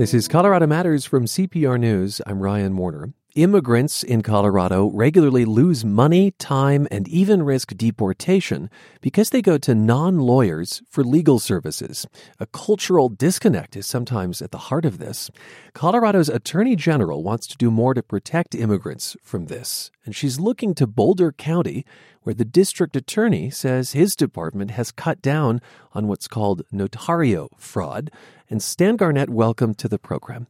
[0.00, 2.22] This is Colorado Matters from CPR News.
[2.26, 3.12] I'm Ryan Warner.
[3.36, 8.68] Immigrants in Colorado regularly lose money, time, and even risk deportation
[9.00, 12.06] because they go to non lawyers for legal services.
[12.40, 15.30] A cultural disconnect is sometimes at the heart of this.
[15.74, 20.74] Colorado's Attorney General wants to do more to protect immigrants from this, and she's looking
[20.74, 21.84] to Boulder County,
[22.22, 25.60] where the district attorney says his department has cut down
[25.92, 28.10] on what's called notario fraud.
[28.48, 30.48] And Stan Garnett, welcome to the program.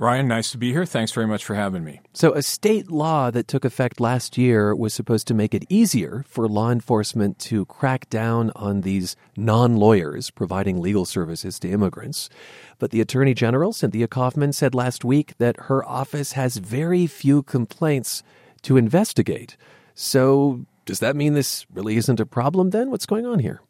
[0.00, 0.86] Ryan, nice to be here.
[0.86, 2.00] Thanks very much for having me.
[2.12, 6.24] So, a state law that took effect last year was supposed to make it easier
[6.28, 12.30] for law enforcement to crack down on these non lawyers providing legal services to immigrants.
[12.78, 17.42] But the Attorney General, Cynthia Coffman, said last week that her office has very few
[17.42, 18.22] complaints
[18.62, 19.56] to investigate.
[19.96, 22.92] So, does that mean this really isn't a problem then?
[22.92, 23.62] What's going on here?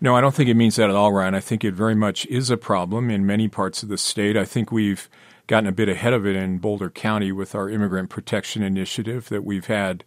[0.00, 1.34] No, I don't think it means that at all, Ryan.
[1.34, 4.36] I think it very much is a problem in many parts of the state.
[4.36, 5.10] I think we've
[5.46, 9.44] gotten a bit ahead of it in Boulder County with our immigrant protection initiative that
[9.44, 10.04] we've had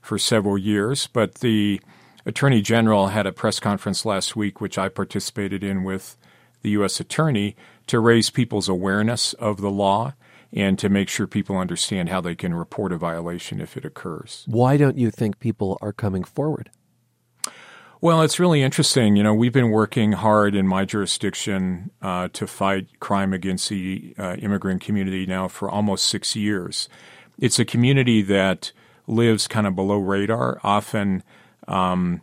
[0.00, 1.06] for several years.
[1.06, 1.80] But the
[2.24, 6.16] Attorney General had a press conference last week, which I participated in with
[6.62, 7.00] the U.S.
[7.00, 7.56] Attorney,
[7.86, 10.14] to raise people's awareness of the law
[10.52, 14.44] and to make sure people understand how they can report a violation if it occurs.
[14.46, 16.70] Why don't you think people are coming forward?
[18.00, 19.16] Well, it's really interesting.
[19.16, 24.14] You know, we've been working hard in my jurisdiction uh, to fight crime against the
[24.18, 26.90] uh, immigrant community now for almost six years.
[27.38, 28.72] It's a community that
[29.06, 30.60] lives kind of below radar.
[30.62, 31.22] Often,
[31.68, 32.20] um,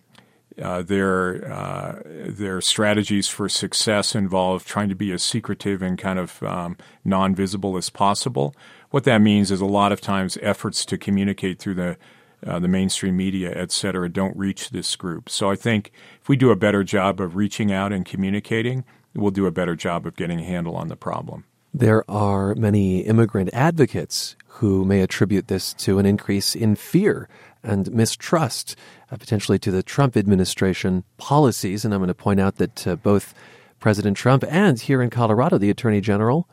[0.62, 6.20] uh, their uh, their strategies for success involve trying to be as secretive and kind
[6.20, 8.56] of um, non-visible as possible.
[8.92, 11.98] What that means is a lot of times efforts to communicate through the
[12.46, 15.30] uh, the mainstream media, et cetera, don't reach this group.
[15.30, 15.92] So I think
[16.22, 18.84] if we do a better job of reaching out and communicating,
[19.16, 21.46] we'll do a better job of getting a handle on the problem.
[21.74, 27.28] There are many immigrant advocates who may attribute this to an increase in fear
[27.64, 28.76] and mistrust,
[29.12, 31.84] uh, potentially to the Trump administration policies.
[31.84, 33.34] And I'm going to point out that uh, both
[33.80, 36.48] President Trump and here in Colorado, the Attorney General,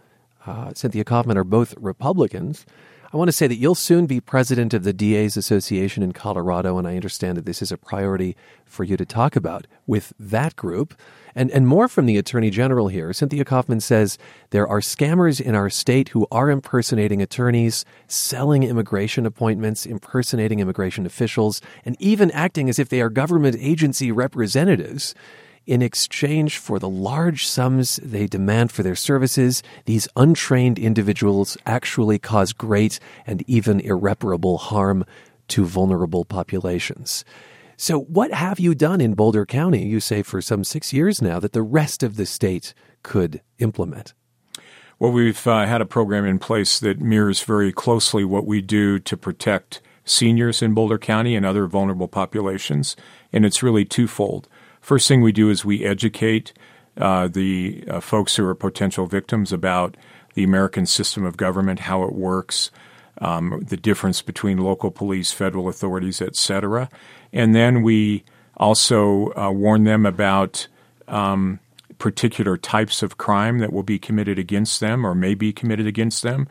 [0.47, 2.65] uh, Cynthia Coffman, are both Republicans.
[3.13, 6.79] I want to say that you'll soon be president of the DA's Association in Colorado,
[6.79, 10.55] and I understand that this is a priority for you to talk about with that
[10.55, 10.95] group.
[11.35, 13.13] And, and more from the Attorney General here.
[13.13, 14.17] Cynthia Coffman says
[14.51, 21.05] there are scammers in our state who are impersonating attorneys, selling immigration appointments, impersonating immigration
[21.05, 25.17] officials, and even acting as if they are government agency representatives.
[25.71, 32.19] In exchange for the large sums they demand for their services, these untrained individuals actually
[32.19, 35.05] cause great and even irreparable harm
[35.47, 37.25] to vulnerable populations.
[37.77, 41.39] So, what have you done in Boulder County, you say, for some six years now,
[41.39, 44.13] that the rest of the state could implement?
[44.99, 48.99] Well, we've uh, had a program in place that mirrors very closely what we do
[48.99, 52.97] to protect seniors in Boulder County and other vulnerable populations,
[53.33, 54.49] and it's really twofold.
[54.81, 56.53] First thing we do is we educate
[56.97, 59.97] uh, the uh, folks who are potential victims about
[60.35, 62.71] the American system of government, how it works,
[63.19, 66.89] um, the difference between local police, federal authorities, etc.
[67.33, 68.25] And then we
[68.57, 70.67] also uh, warn them about
[71.09, 71.61] um,
[71.99, 76.23] particular types of crime that will be committed against them or may be committed against
[76.23, 76.49] them,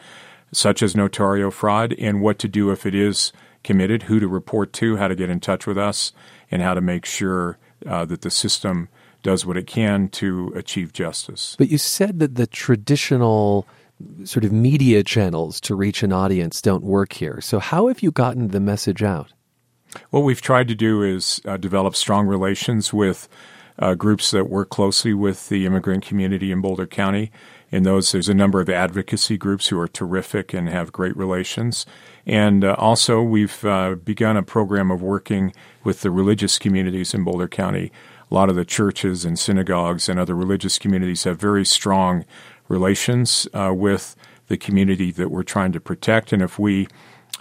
[0.52, 3.32] such as notario fraud, and what to do if it is
[3.64, 6.12] committed, who to report to, how to get in touch with us,
[6.50, 8.90] and how to make sure uh, that the system
[9.22, 11.56] does what it can to achieve justice.
[11.58, 13.68] But you said that the traditional
[14.24, 17.42] sort of media channels to reach an audience don't work here.
[17.42, 19.34] So, how have you gotten the message out?
[20.12, 23.28] What we've tried to do is uh, develop strong relations with
[23.80, 27.32] uh, groups that work closely with the immigrant community in Boulder County.
[27.72, 31.86] In those, there's a number of advocacy groups who are terrific and have great relations.
[32.26, 35.54] And uh, also, we've uh, begun a program of working
[35.84, 37.92] with the religious communities in Boulder County.
[38.32, 42.26] A lot of the churches and synagogues and other religious communities have very strong
[42.68, 44.16] relations uh, with
[44.48, 46.32] the community that we're trying to protect.
[46.32, 46.88] And if we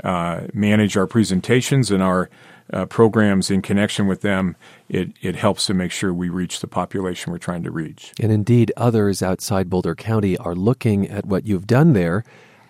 [0.05, 2.31] uh, manage our presentations and our
[2.73, 4.57] uh, programs in connection with them,
[4.89, 8.13] it, it helps to make sure we reach the population we're trying to reach.
[8.21, 12.25] And indeed, others outside Boulder County are looking at what you've done there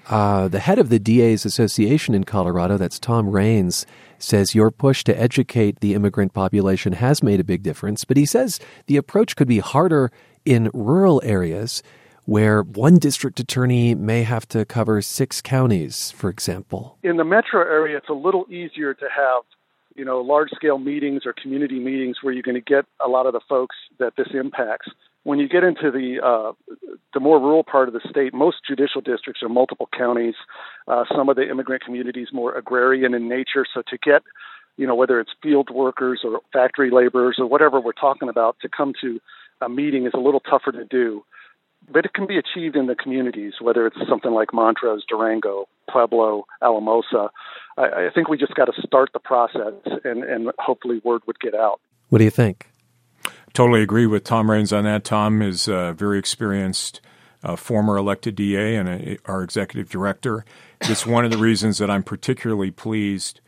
[0.09, 3.85] uh, the head of the DA's Association in Colorado, that's Tom Raynes,
[4.19, 8.27] says your push to educate the immigrant population has made a big difference, but he
[8.27, 10.11] says the approach could be harder
[10.45, 11.83] in rural areas
[12.25, 16.99] where one district attorney may have to cover six counties, for example.
[17.03, 19.45] In the metro area, it's a little easier to have
[19.95, 23.27] you know large scale meetings or community meetings where you're going to get a lot
[23.27, 24.89] of the folks that this impacts
[25.25, 26.53] when you get into the uh,
[27.15, 30.35] the more rural part of the state, most judicial districts are multiple counties.
[30.87, 34.23] Uh, some of the immigrant communities more agrarian in nature, so to get
[34.77, 38.69] you know whether it's field workers or factory laborers or whatever we're talking about to
[38.69, 39.21] come to
[39.61, 41.25] a meeting is a little tougher to do
[41.91, 46.47] but it can be achieved in the communities, whether it's something like Montrose, Durango, Pueblo,
[46.63, 47.31] Alamosa.
[47.77, 49.73] I, I think we just got to start the process,
[50.05, 51.81] and, and hopefully word would get out.
[52.09, 52.71] What do you think?
[53.53, 55.05] Totally agree with Tom Raynes on that.
[55.05, 57.01] Tom is a very experienced
[57.43, 60.45] uh, former elected DA and a, our executive director.
[60.83, 63.41] It's one of the reasons that I'm particularly pleased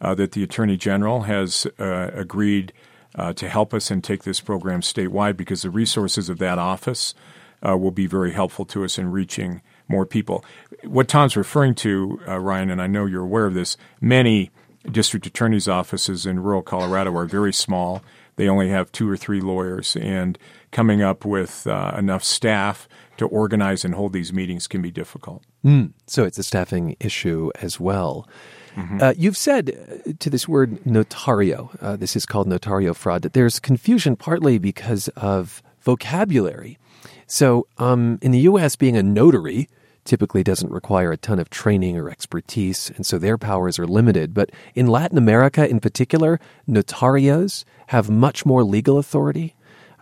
[0.00, 2.72] uh, that the Attorney General has uh, agreed
[3.14, 7.14] uh, to help us and take this program statewide because the resources of that office–
[7.66, 10.44] uh, will be very helpful to us in reaching more people.
[10.84, 14.50] What Tom's referring to, uh, Ryan, and I know you're aware of this, many
[14.90, 18.02] district attorney's offices in rural Colorado are very small.
[18.36, 20.38] They only have two or three lawyers, and
[20.70, 25.42] coming up with uh, enough staff to organize and hold these meetings can be difficult.
[25.64, 28.28] Mm, so it's a staffing issue as well.
[28.76, 29.02] Mm-hmm.
[29.02, 33.32] Uh, you've said uh, to this word notario, uh, this is called notario fraud, that
[33.32, 36.78] there's confusion partly because of vocabulary.
[37.26, 39.68] So, um, in the U.S., being a notary
[40.06, 44.32] typically doesn't require a ton of training or expertise, and so their powers are limited.
[44.32, 49.54] But in Latin America, in particular, notarios have much more legal authority.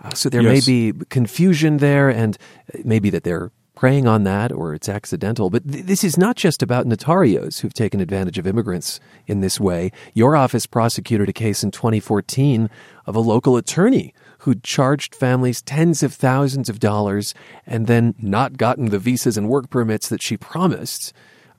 [0.03, 0.67] Uh, so there yes.
[0.67, 2.39] may be confusion there, and
[2.85, 5.51] maybe that they're preying on that or it's accidental.
[5.51, 9.59] But th- this is not just about notarios who've taken advantage of immigrants in this
[9.59, 9.91] way.
[10.13, 12.71] Your office prosecuted a case in 2014
[13.07, 14.15] of a local attorney
[14.45, 17.35] who'd charged families tens of thousands of dollars
[17.67, 21.15] and then not gotten the visas and work permits that she promised.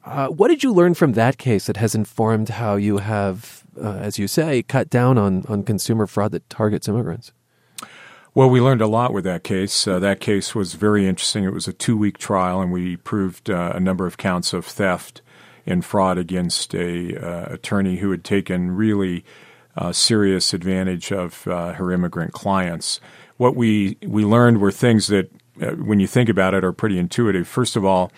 [0.05, 3.95] Uh, what did you learn from that case that has informed how you have, uh,
[3.95, 7.31] as you say, cut down on, on consumer fraud that targets immigrants?
[8.35, 9.87] Well, we learned a lot with that case.
[9.87, 11.43] Uh, that case was very interesting.
[11.43, 14.63] It was a two week trial, and we proved uh, a number of counts of
[14.63, 15.23] theft
[15.65, 19.25] and fraud against a uh, attorney who had taken really
[19.77, 22.99] uh, serious advantage of uh, her immigrant clients.
[23.37, 25.31] What we we learned were things that,
[25.61, 27.47] uh, when you think about it, are pretty intuitive.
[27.47, 28.11] First of all,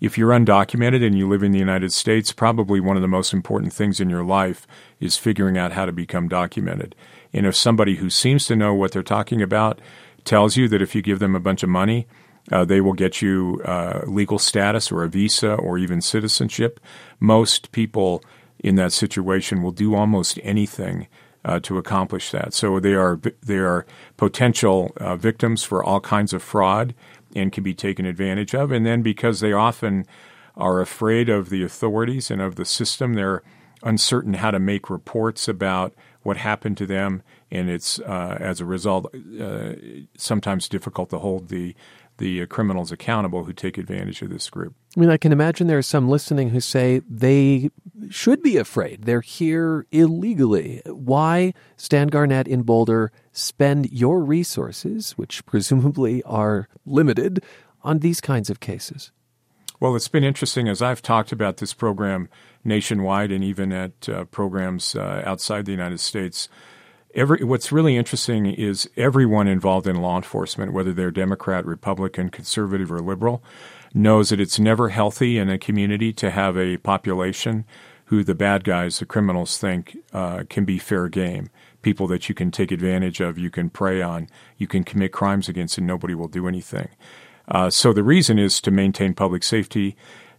[0.00, 3.34] if you're undocumented and you live in the United States, probably one of the most
[3.34, 4.66] important things in your life
[4.98, 6.94] is figuring out how to become documented.
[7.32, 9.80] And if somebody who seems to know what they're talking about
[10.24, 12.06] tells you that if you give them a bunch of money,
[12.50, 16.80] uh, they will get you uh, legal status or a visa or even citizenship.
[17.20, 18.24] Most people
[18.62, 21.08] in that situation will do almost anything
[21.44, 22.52] uh, to accomplish that.
[22.52, 23.86] So they are they are
[24.16, 26.94] potential uh, victims for all kinds of fraud
[27.34, 28.72] and can be taken advantage of.
[28.72, 30.04] And then because they often
[30.56, 33.42] are afraid of the authorities and of the system, they're
[33.82, 38.64] uncertain how to make reports about what happened to them, and it's uh, as a
[38.66, 39.72] result uh,
[40.16, 41.74] sometimes difficult to hold the
[42.20, 44.74] the criminals accountable who take advantage of this group.
[44.96, 47.70] I mean, I can imagine there are some listening who say they
[48.10, 49.04] should be afraid.
[49.04, 50.82] They're here illegally.
[50.86, 57.42] Why, Stan Garnett in Boulder, spend your resources, which presumably are limited,
[57.82, 59.10] on these kinds of cases?
[59.80, 62.28] Well, it's been interesting as I've talked about this program
[62.64, 66.50] nationwide and even at uh, programs uh, outside the United States
[67.14, 72.92] every what's really interesting is everyone involved in law enforcement, whether they're Democrat, Republican, conservative,
[72.92, 73.42] or liberal,
[73.94, 77.64] knows that it's never healthy in a community to have a population
[78.06, 81.48] who the bad guys, the criminals, think uh, can be fair game.
[81.82, 85.48] People that you can take advantage of, you can prey on, you can commit crimes
[85.48, 86.88] against, and nobody will do anything.
[87.48, 89.96] Uh, so the reason is to maintain public safety.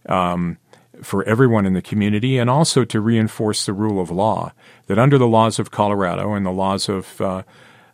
[0.08, 0.58] Um,
[1.02, 4.52] for everyone in the community and also to reinforce the rule of law
[4.86, 7.42] that under the laws of Colorado and the laws of uh,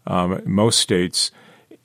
[0.06, 1.30] um, most states,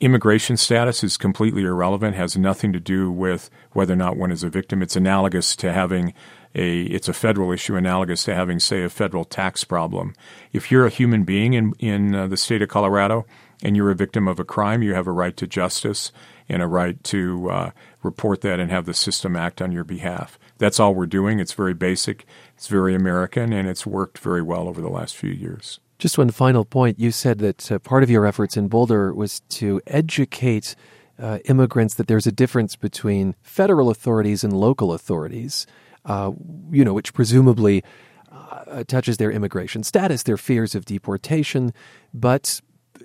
[0.00, 4.42] immigration status is completely irrelevant, has nothing to do with whether or not one is
[4.42, 4.82] a victim.
[4.82, 6.14] It's analogous to having
[6.54, 10.14] a it's a federal issue analogous to having say a federal tax problem.
[10.52, 13.26] If you're a human being in in uh, the state of Colorado
[13.62, 16.12] and you're a victim of a crime, you have a right to justice
[16.48, 17.70] and a right to uh,
[18.02, 20.38] report that and have the system act on your behalf.
[20.58, 21.40] That's all we're doing.
[21.40, 25.30] It's very basic, it's very American, and it's worked very well over the last few
[25.30, 25.80] years.
[25.98, 26.98] Just one final point.
[26.98, 30.74] You said that uh, part of your efforts in Boulder was to educate
[31.18, 35.66] uh, immigrants that there's a difference between federal authorities and local authorities,
[36.04, 36.32] uh,
[36.70, 37.84] you know, which presumably
[38.32, 41.72] uh, touches their immigration status, their fears of deportation.
[42.12, 42.60] But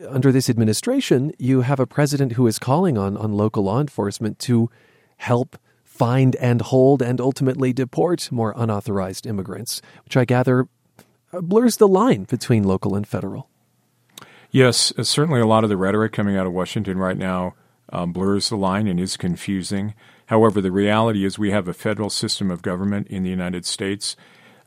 [0.07, 4.39] under this administration, you have a president who is calling on, on local law enforcement
[4.39, 4.69] to
[5.17, 5.57] help
[5.99, 10.67] find and hold and ultimately deport more unauthorized immigrants, which I gather
[11.33, 13.49] uh, blurs the line between local and federal.
[14.49, 17.53] Yes, uh, certainly a lot of the rhetoric coming out of Washington right now
[17.91, 19.93] uh, blurs the line and is confusing.
[20.27, 24.15] However, the reality is we have a federal system of government in the United States.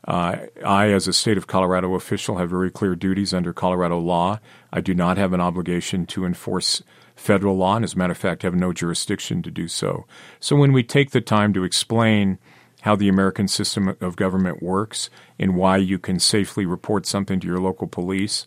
[0.05, 4.39] Uh, I, as a state of Colorado official, have very clear duties under Colorado law.
[4.71, 6.83] I do not have an obligation to enforce
[7.23, 10.05] federal law, and as a matter of fact, have no jurisdiction to do so.
[10.39, 12.37] So when we take the time to explain
[12.81, 17.47] how the American system of government works and why you can safely report something to
[17.47, 18.45] your local police,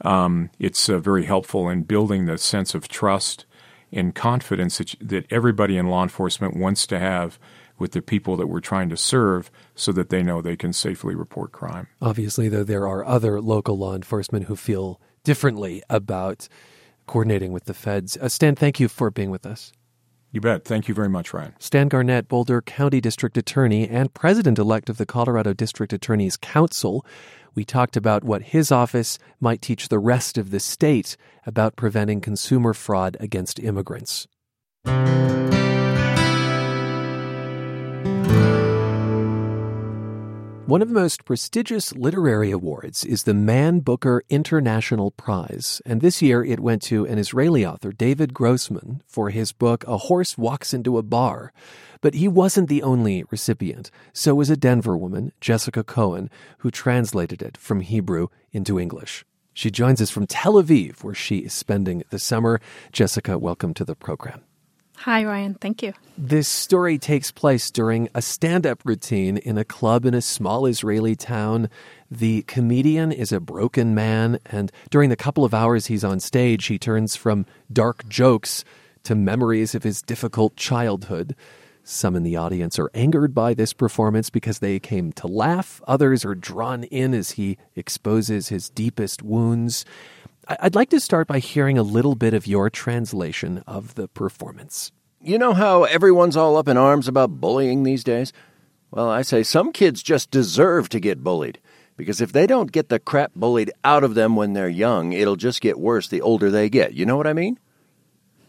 [0.00, 3.44] um, it's uh, very helpful in building the sense of trust
[3.92, 7.38] and confidence that, that everybody in law enforcement wants to have
[7.78, 11.14] with the people that we're trying to serve so that they know they can safely
[11.14, 11.86] report crime.
[12.00, 16.48] Obviously, though, there are other local law enforcement who feel differently about
[17.06, 18.16] coordinating with the feds.
[18.16, 19.72] Uh, Stan, thank you for being with us.
[20.32, 20.64] You bet.
[20.64, 21.54] Thank you very much, Ryan.
[21.60, 27.06] Stan Garnett, Boulder County District Attorney and President elect of the Colorado District Attorney's Council.
[27.54, 32.20] We talked about what his office might teach the rest of the state about preventing
[32.20, 34.26] consumer fraud against immigrants.
[40.66, 46.22] One of the most prestigious literary awards is the Man Booker International Prize, and this
[46.22, 50.72] year it went to an Israeli author, David Grossman, for his book A Horse Walks
[50.72, 51.52] into a Bar.
[52.00, 53.90] But he wasn't the only recipient.
[54.14, 56.30] So was a Denver woman, Jessica Cohen,
[56.60, 59.22] who translated it from Hebrew into English.
[59.52, 62.58] She joins us from Tel Aviv, where she is spending the summer.
[62.90, 64.40] Jessica, welcome to the program.
[64.96, 65.54] Hi, Ryan.
[65.54, 65.92] Thank you.
[66.16, 70.66] This story takes place during a stand up routine in a club in a small
[70.66, 71.68] Israeli town.
[72.10, 76.66] The comedian is a broken man, and during the couple of hours he's on stage,
[76.66, 78.64] he turns from dark jokes
[79.02, 81.34] to memories of his difficult childhood.
[81.82, 85.82] Some in the audience are angered by this performance because they came to laugh.
[85.86, 89.84] Others are drawn in as he exposes his deepest wounds.
[90.48, 94.92] I'd like to start by hearing a little bit of your translation of the performance.
[95.20, 98.32] You know how everyone's all up in arms about bullying these days?
[98.90, 101.58] Well, I say some kids just deserve to get bullied.
[101.96, 105.36] Because if they don't get the crap bullied out of them when they're young, it'll
[105.36, 106.94] just get worse the older they get.
[106.94, 107.58] You know what I mean?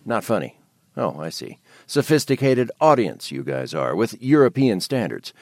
[0.04, 0.60] Not funny.
[0.98, 1.60] Oh, I see.
[1.86, 5.34] Sophisticated audience, you guys are, with European standards.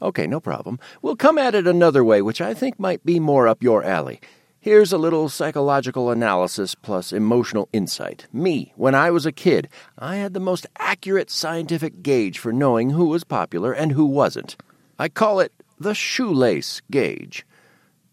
[0.00, 0.80] Okay, no problem.
[1.00, 4.20] We'll come at it another way, which I think might be more up your alley.
[4.64, 8.28] Here's a little psychological analysis plus emotional insight.
[8.32, 9.66] Me, when I was a kid,
[9.98, 14.56] I had the most accurate scientific gauge for knowing who was popular and who wasn't.
[15.00, 17.44] I call it the shoelace gauge.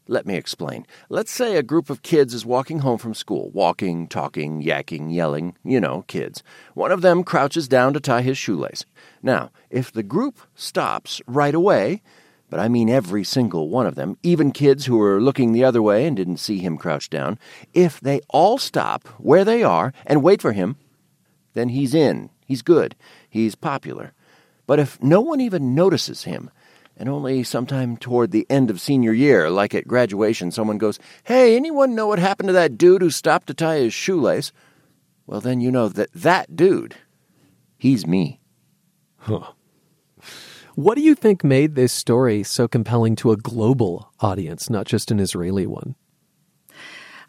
[0.08, 0.88] Let me explain.
[1.08, 5.56] Let's say a group of kids is walking home from school, walking, talking, yakking, yelling,
[5.64, 6.42] you know, kids.
[6.74, 8.86] One of them crouches down to tie his shoelace.
[9.22, 12.02] Now, if the group stops right away,
[12.50, 15.82] but I mean every single one of them, even kids who were looking the other
[15.82, 17.38] way and didn't see him crouch down,
[17.74, 20.78] if they all stop where they are and wait for him,
[21.54, 22.96] then he's in, he's good,
[23.30, 24.14] he's popular.
[24.68, 26.52] But if no one even notices him,
[27.00, 31.56] and only sometime toward the end of senior year, like at graduation, someone goes, Hey,
[31.56, 34.52] anyone know what happened to that dude who stopped to tie his shoelace?
[35.26, 36.96] Well, then you know that that dude,
[37.78, 38.42] he's me.
[39.18, 39.54] Huh.
[40.80, 45.12] What do you think made this story so compelling to a global audience, not just
[45.12, 45.96] an Israeli one?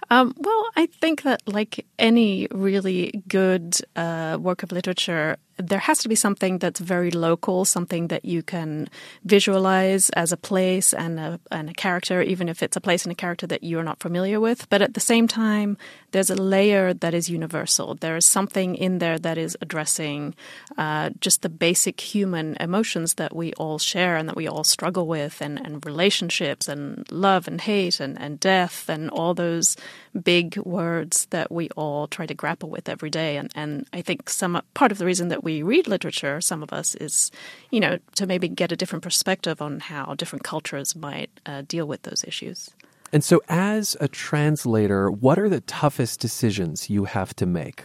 [0.08, 5.36] Um, well, I think that, like any really good uh, work of literature,
[5.68, 8.88] there has to be something that's very local, something that you can
[9.24, 13.12] visualize as a place and a, and a character, even if it's a place and
[13.12, 14.68] a character that you're not familiar with.
[14.68, 15.76] But at the same time,
[16.12, 17.94] there's a layer that is universal.
[17.94, 20.34] There is something in there that is addressing
[20.76, 25.06] uh, just the basic human emotions that we all share and that we all struggle
[25.06, 29.76] with, and, and relationships and love and hate and, and death and all those
[30.22, 33.36] big words that we all try to grapple with every day.
[33.36, 36.72] And, and I think some part of the reason that we read literature, some of
[36.72, 37.30] us, is
[37.70, 41.86] you know to maybe get a different perspective on how different cultures might uh, deal
[41.86, 42.70] with those issues.
[43.12, 47.84] And so, as a translator, what are the toughest decisions you have to make?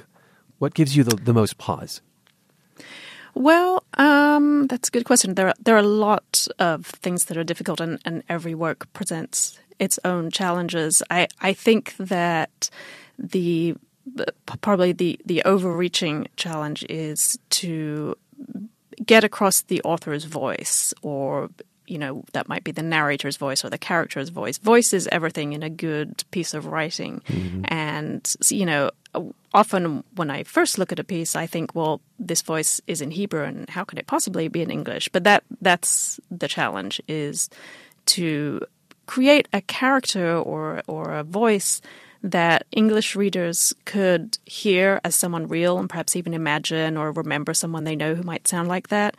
[0.60, 2.02] What gives you the, the most pause?
[3.34, 5.36] Well, um, that's a good question.
[5.36, 8.92] There are, there are a lot of things that are difficult, and, and every work
[8.94, 11.02] presents its own challenges.
[11.10, 12.70] I, I think that
[13.18, 13.76] the
[14.62, 18.16] probably the, the overreaching challenge is to
[19.04, 21.50] get across the author's voice or
[21.88, 25.54] you know that might be the narrator's voice or the character's voice voice is everything
[25.54, 27.62] in a good piece of writing mm-hmm.
[27.66, 28.90] and you know
[29.54, 33.12] often when i first look at a piece i think well this voice is in
[33.12, 37.50] hebrew and how could it possibly be in english but that that's the challenge is
[38.06, 38.62] to
[39.06, 41.82] create a character or or a voice
[42.26, 47.84] that English readers could hear as someone real and perhaps even imagine or remember someone
[47.84, 49.16] they know who might sound like that,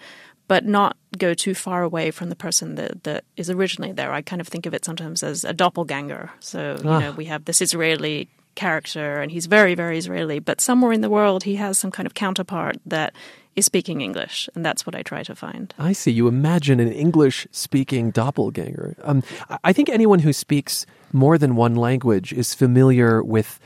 [0.48, 4.12] but not go too far away from the person that, that is originally there.
[4.12, 6.30] I kind of think of it sometimes as a doppelganger.
[6.40, 6.98] So, you ah.
[6.98, 11.10] know, we have this Israeli character and he's very, very Israeli, but somewhere in the
[11.10, 13.14] world he has some kind of counterpart that
[13.56, 15.74] is speaking English, and that's what I try to find.
[15.78, 16.12] I see.
[16.12, 18.96] You imagine an English speaking doppelganger.
[19.02, 19.22] Um,
[19.64, 23.58] I think anyone who speaks more than one language is familiar with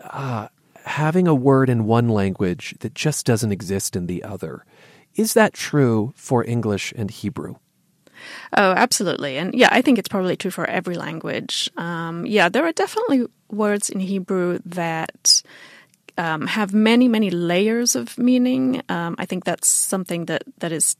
[0.00, 0.48] uh,
[0.84, 4.64] having a word in one language that just doesn't exist in the other.
[5.16, 7.56] Is that true for English and Hebrew?
[8.56, 9.38] Oh, absolutely.
[9.38, 11.70] And yeah, I think it's probably true for every language.
[11.76, 15.42] Um, yeah, there are definitely words in Hebrew that
[16.20, 18.82] um, have many, many layers of meaning.
[18.90, 20.96] Um, I think that's something that, that is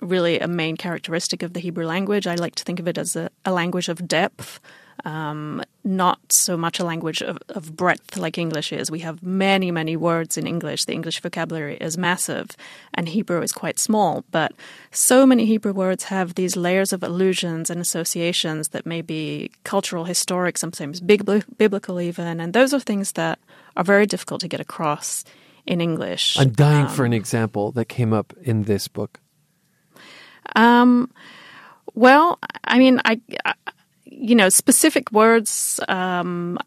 [0.00, 2.26] really a main characteristic of the Hebrew language.
[2.26, 4.58] I like to think of it as a, a language of depth,
[5.04, 8.90] um, not so much a language of, of, breadth like English is.
[8.90, 10.86] We have many, many words in English.
[10.86, 12.50] The English vocabulary is massive,
[12.94, 14.24] and Hebrew is quite small.
[14.32, 14.54] But
[14.90, 20.04] so many Hebrew words have these layers of allusions and associations that may be cultural,
[20.04, 21.24] historic, sometimes big,
[21.58, 22.40] biblical, even.
[22.40, 23.38] And those are things that
[23.76, 25.24] are very difficult to get across
[25.66, 26.38] in English.
[26.38, 29.20] I'm dying um, for an example that came up in this book.
[30.56, 31.10] Um,
[31.94, 33.54] well, I mean, I, I
[34.04, 35.80] you know, specific words.
[35.88, 36.58] Um,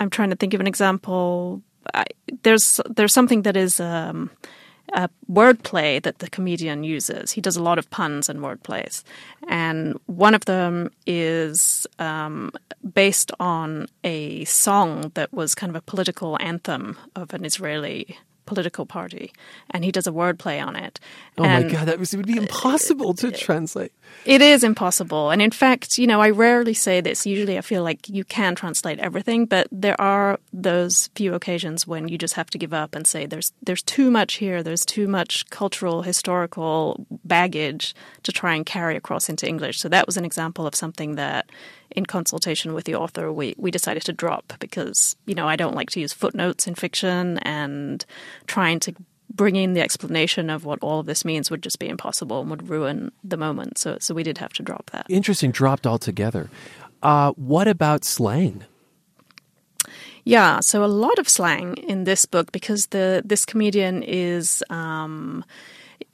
[0.00, 1.62] I'm trying to think of an example.
[1.94, 2.04] I,
[2.42, 4.30] there's there's something that is um,
[4.92, 7.32] a wordplay that the comedian uses.
[7.32, 9.02] He does a lot of puns and wordplays,
[9.48, 12.52] and one of them is um,
[12.94, 18.86] based on a song that was kind of a political anthem of an Israeli political
[18.86, 19.32] party,
[19.70, 20.98] and he does a wordplay on it.
[21.36, 23.92] Oh and my god, that was, it would be uh, impossible to translate.
[24.24, 27.26] It is impossible, and in fact, you know, I rarely say this.
[27.26, 32.08] Usually, I feel like you can translate everything, but there are those few occasions when
[32.08, 34.62] you just have to give up and say there's there's too much here.
[34.62, 39.78] There's too much cultural, historical baggage to try and carry across into English.
[39.78, 41.50] So that was an example of something that
[41.90, 45.74] in consultation with the author, we, we decided to drop because, you know, I don't
[45.74, 48.04] like to use footnotes in fiction and
[48.46, 48.94] trying to
[49.32, 52.50] bring in the explanation of what all of this means would just be impossible and
[52.50, 53.78] would ruin the moment.
[53.78, 55.06] So, so we did have to drop that.
[55.08, 56.48] Interesting, dropped altogether.
[57.02, 58.64] Uh, what about slang?
[60.24, 65.44] Yeah, so a lot of slang in this book because the this comedian is um,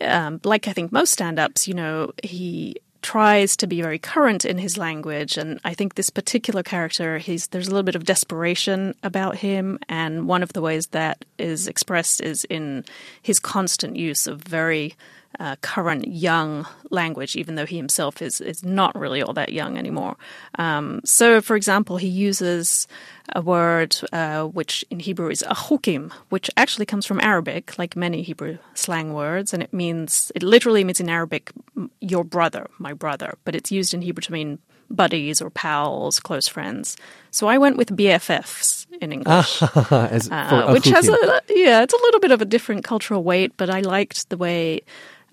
[0.02, 1.66] um, like I think most stand-ups.
[1.66, 6.11] You know, he tries to be very current in his language, and I think this
[6.11, 10.62] particular character, he's there's a little bit of desperation about him, and one of the
[10.62, 12.85] ways that is expressed is in
[13.21, 14.95] his constant use of very
[15.41, 19.79] uh, current young language, even though he himself is is not really all that young
[19.79, 20.17] anymore.
[20.59, 22.87] Um, so, for example, he uses
[23.30, 28.22] a word uh, which in Hebrew is achukim, which actually comes from Arabic, like many
[28.22, 31.52] Hebrew slang words, and it means it literally means in Arabic
[32.00, 34.58] your brother, my brother, but it's used in Hebrew to mean
[34.90, 36.96] buddies or pals, close friends.
[37.30, 39.62] So I went with BFFs in English,
[40.30, 43.70] uh, which has a yeah, it's a little bit of a different cultural weight, but
[43.70, 44.82] I liked the way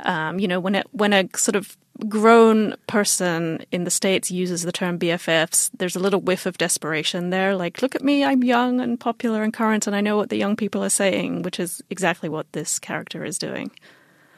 [0.02, 4.64] um, you know, when it when a sort of grown person in the states uses
[4.64, 7.56] the term BFFs, there's a little whiff of desperation there.
[7.56, 10.38] Like, look at me, I'm young and popular and current, and I know what the
[10.38, 13.72] young people are saying, which is exactly what this character is doing.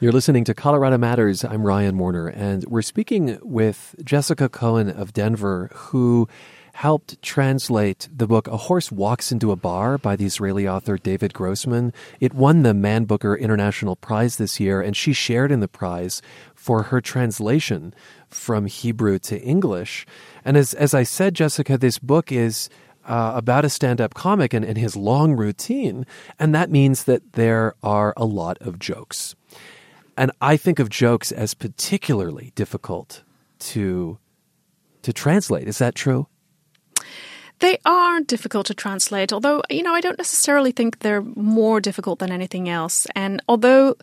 [0.00, 1.44] You're listening to Colorado Matters.
[1.44, 6.28] I'm Ryan Warner, and we're speaking with Jessica Cohen of Denver, who
[6.72, 11.34] helped translate the book A Horse Walks into a Bar by the Israeli author David
[11.34, 11.92] Grossman.
[12.20, 16.22] It won the Man Booker International Prize this year, and she shared in the prize
[16.54, 17.94] for her translation
[18.28, 20.06] from Hebrew to English.
[20.44, 22.68] And as, as I said, Jessica, this book is
[23.04, 26.06] uh, about a stand up comic and, and his long routine,
[26.38, 29.34] and that means that there are a lot of jokes.
[30.16, 33.22] And I think of jokes as particularly difficult
[33.60, 34.18] to
[35.02, 35.66] to translate.
[35.66, 36.28] Is that true?
[37.62, 42.18] They are difficult to translate, although, you know, I don't necessarily think they're more difficult
[42.18, 43.06] than anything else.
[43.14, 43.94] And although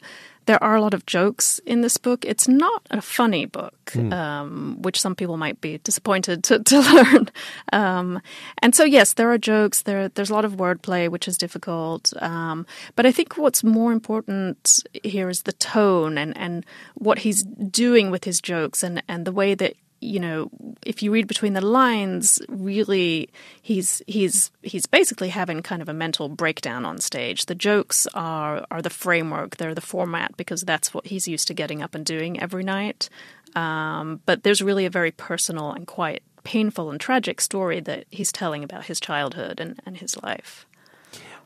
[0.45, 4.13] there are a lot of jokes in this book, it's not a funny book, mm.
[4.13, 7.29] um, which some people might be disappointed to, to learn.
[7.73, 8.21] Um,
[8.59, 12.13] and so, yes, there are jokes, there, there's a lot of wordplay, which is difficult.
[12.21, 17.43] Um, but I think what's more important here is the tone and, and what he's
[17.43, 20.49] doing with his jokes and, and the way that you know,
[20.85, 23.29] if you read between the lines, really
[23.61, 27.45] he's he's he's basically having kind of a mental breakdown on stage.
[27.45, 31.53] The jokes are are the framework, they're the format because that's what he's used to
[31.53, 33.09] getting up and doing every night.
[33.55, 38.31] Um, but there's really a very personal and quite painful and tragic story that he's
[38.31, 40.65] telling about his childhood and, and his life.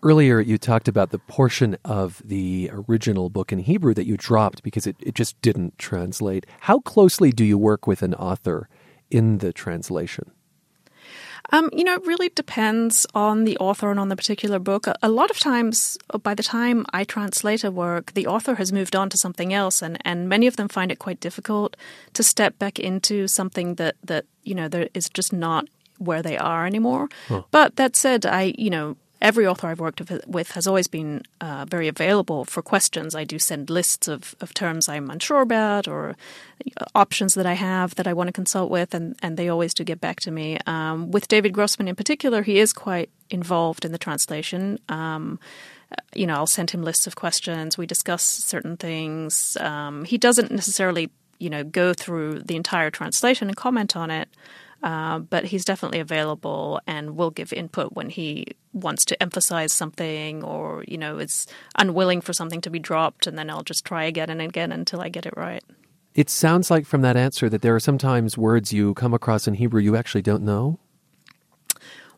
[0.03, 4.61] Earlier, you talked about the portion of the original book in Hebrew that you dropped
[4.61, 6.45] because it, it just didn't translate.
[6.59, 8.67] How closely do you work with an author
[9.09, 10.31] in the translation?
[11.53, 14.87] Um, you know, it really depends on the author and on the particular book.
[15.01, 18.97] A, lot of times, by the time I translate a work, the author has moved
[18.97, 21.77] on to something else, and, and many of them find it quite difficult
[22.13, 26.37] to step back into something that, that you know, that is just not where they
[26.37, 27.07] are anymore.
[27.27, 27.43] Huh.
[27.51, 31.65] But that said, I, you know, every author I've worked with has always been uh,
[31.67, 33.15] very available for questions.
[33.15, 36.17] I do send lists of, of terms I'm unsure about or
[36.77, 39.73] uh, options that I have that I want to consult with, and, and they always
[39.73, 40.59] do get back to me.
[40.67, 44.77] Um, with David Grossman in particular, he is quite involved in the translation.
[44.89, 45.39] Um,
[45.89, 47.77] uh, you know, I'll send him lists of questions.
[47.77, 49.55] We discuss certain things.
[49.61, 51.09] Um, he doesn't necessarily,
[51.39, 54.27] you know, go through the entire translation and comment on it.
[54.83, 60.43] Uh, but he's definitely available and will give input when he wants to emphasize something
[60.43, 64.03] or, you know, is unwilling for something to be dropped, and then I'll just try
[64.03, 65.63] again and again until I get it right.
[66.15, 69.55] It sounds like from that answer that there are sometimes words you come across in
[69.55, 70.79] Hebrew you actually don't know.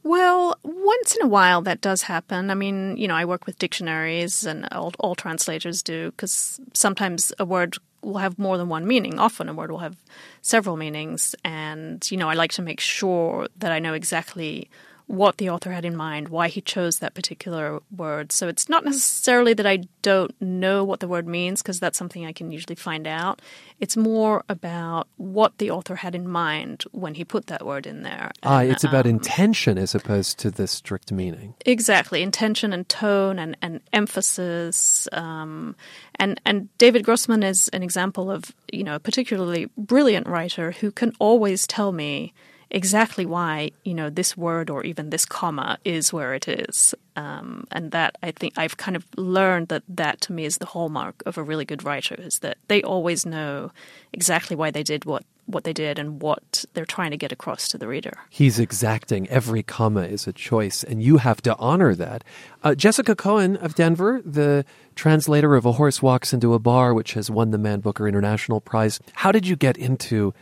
[0.05, 2.51] Well, once in a while that does happen.
[2.51, 7.33] I mean, you know, I work with dictionaries and all, all translators do because sometimes
[7.39, 9.17] a word will have more than one meaning.
[9.17, 9.97] Often a word will have
[10.43, 11.33] several meanings.
[11.43, 14.69] And, you know, I like to make sure that I know exactly
[15.07, 18.31] what the author had in mind, why he chose that particular word.
[18.31, 22.25] So it's not necessarily that I don't know what the word means, because that's something
[22.25, 23.41] I can usually find out.
[23.79, 28.03] It's more about what the author had in mind when he put that word in
[28.03, 28.31] there.
[28.43, 31.53] Ah, it's about um, intention as opposed to the strict meaning.
[31.65, 35.07] Exactly, intention and tone and, and emphasis.
[35.11, 35.75] Um,
[36.15, 40.91] and and David Grossman is an example of you know a particularly brilliant writer who
[40.91, 42.33] can always tell me
[42.69, 47.65] exactly why you know this word or even this comma is where it is um,
[47.71, 51.21] and that i think i've kind of learned that that to me is the hallmark
[51.25, 53.71] of a really good writer is that they always know
[54.13, 57.67] exactly why they did what what they did and what they're trying to get across
[57.69, 58.13] to the reader.
[58.29, 59.27] He's exacting.
[59.29, 62.23] Every comma is a choice, and you have to honor that.
[62.63, 67.13] Uh, Jessica Cohen of Denver, the translator of A Horse Walks into a Bar, which
[67.13, 68.99] has won the Man Booker International Prize.
[69.13, 70.33] How did you get into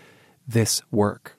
[0.48, 1.36] this work?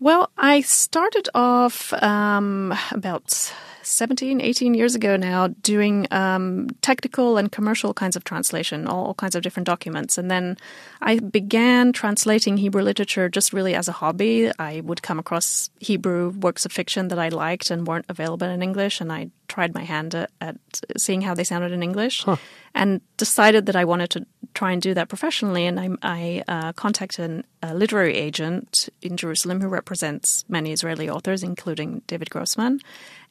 [0.00, 3.52] Well, I started off um, about
[3.82, 9.14] 17, 18 years ago now doing um, technical and commercial kinds of translation, all, all,
[9.14, 10.18] kinds of different documents.
[10.18, 10.56] And then
[11.00, 14.50] I began translating Hebrew literature just really as a hobby.
[14.58, 18.62] I would come across Hebrew works of fiction that I liked and weren't available in
[18.62, 20.56] English, and I tried my hand at, at
[20.96, 22.24] seeing how they sounded in English.
[22.24, 22.36] Huh
[22.74, 25.66] and decided that I wanted to try and do that professionally.
[25.66, 31.42] And I, I uh, contacted a literary agent in Jerusalem who represents many Israeli authors,
[31.42, 32.80] including David Grossman,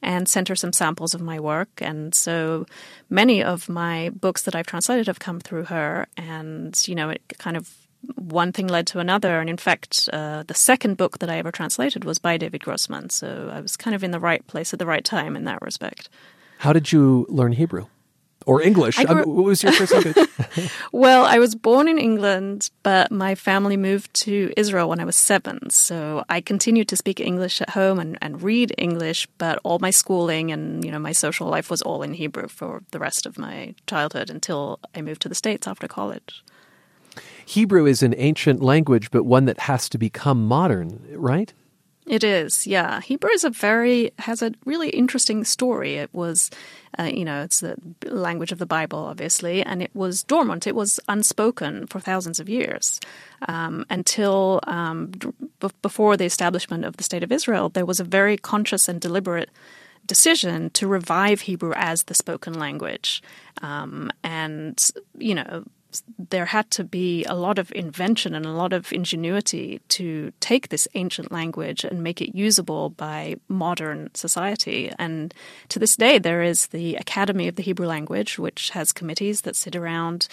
[0.02, 1.70] and sent her some samples of my work.
[1.80, 2.66] And so
[3.08, 6.06] many of my books that I've translated have come through her.
[6.16, 7.74] And, you know, it kind of
[8.16, 9.40] one thing led to another.
[9.40, 13.08] And in fact, uh, the second book that I ever translated was by David Grossman.
[13.10, 15.62] So I was kind of in the right place at the right time in that
[15.62, 16.10] respect.
[16.58, 17.86] How did you learn Hebrew?
[18.46, 18.96] Or English?
[18.96, 20.28] Grew- I mean, what was your first language?
[20.92, 25.16] well, I was born in England, but my family moved to Israel when I was
[25.16, 25.70] seven.
[25.70, 29.90] So I continued to speak English at home and, and read English, but all my
[29.90, 33.38] schooling and you know my social life was all in Hebrew for the rest of
[33.38, 36.42] my childhood until I moved to the States after college.
[37.46, 41.52] Hebrew is an ancient language, but one that has to become modern, right?
[42.06, 43.00] It is, yeah.
[43.00, 45.94] Hebrew is a very has a really interesting story.
[45.94, 46.50] It was,
[46.98, 50.66] uh, you know, it's the language of the Bible, obviously, and it was dormant.
[50.66, 53.00] It was unspoken for thousands of years
[53.48, 55.12] um, until um,
[55.80, 57.70] before the establishment of the state of Israel.
[57.70, 59.48] There was a very conscious and deliberate
[60.04, 63.22] decision to revive Hebrew as the spoken language,
[63.62, 65.64] um, and you know
[66.18, 70.68] there had to be a lot of invention and a lot of ingenuity to take
[70.68, 74.92] this ancient language and make it usable by modern society.
[74.98, 75.34] And
[75.68, 79.56] to this day, there is the Academy of the Hebrew Language, which has committees that
[79.56, 80.28] sit around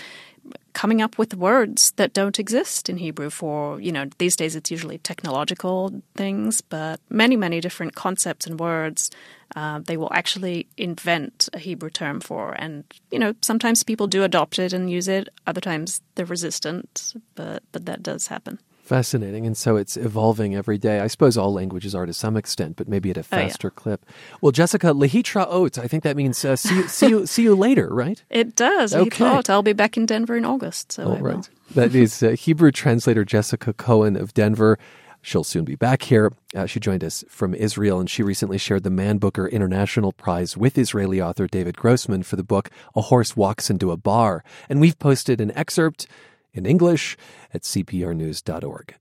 [0.73, 4.71] coming up with words that don't exist in Hebrew for, you know, these days it's
[4.71, 9.11] usually technological things, but many, many different concepts and words
[9.55, 12.53] uh, they will actually invent a Hebrew term for.
[12.53, 17.13] And, you know, sometimes people do adopt it and use it, other times they're resistant,
[17.35, 18.59] but, but that does happen.
[18.83, 19.45] Fascinating.
[19.45, 20.99] And so it's evolving every day.
[20.99, 23.81] I suppose all languages are to some extent, but maybe at a faster oh, yeah.
[23.81, 24.05] clip.
[24.41, 27.87] Well, Jessica, Lehitraot, I think that means uh, see, you, see, you, see you later,
[27.93, 28.21] right?
[28.29, 28.93] It does.
[28.93, 29.41] Okay.
[29.47, 30.93] I'll be back in Denver in August.
[30.93, 31.47] So all right.
[31.75, 34.77] That is uh, Hebrew translator Jessica Cohen of Denver.
[35.23, 36.33] She'll soon be back here.
[36.55, 40.57] Uh, she joined us from Israel, and she recently shared the Man Booker International Prize
[40.57, 44.43] with Israeli author David Grossman for the book A Horse Walks into a Bar.
[44.67, 46.07] And we've posted an excerpt
[46.53, 47.17] in English
[47.53, 48.95] at cprnews.org.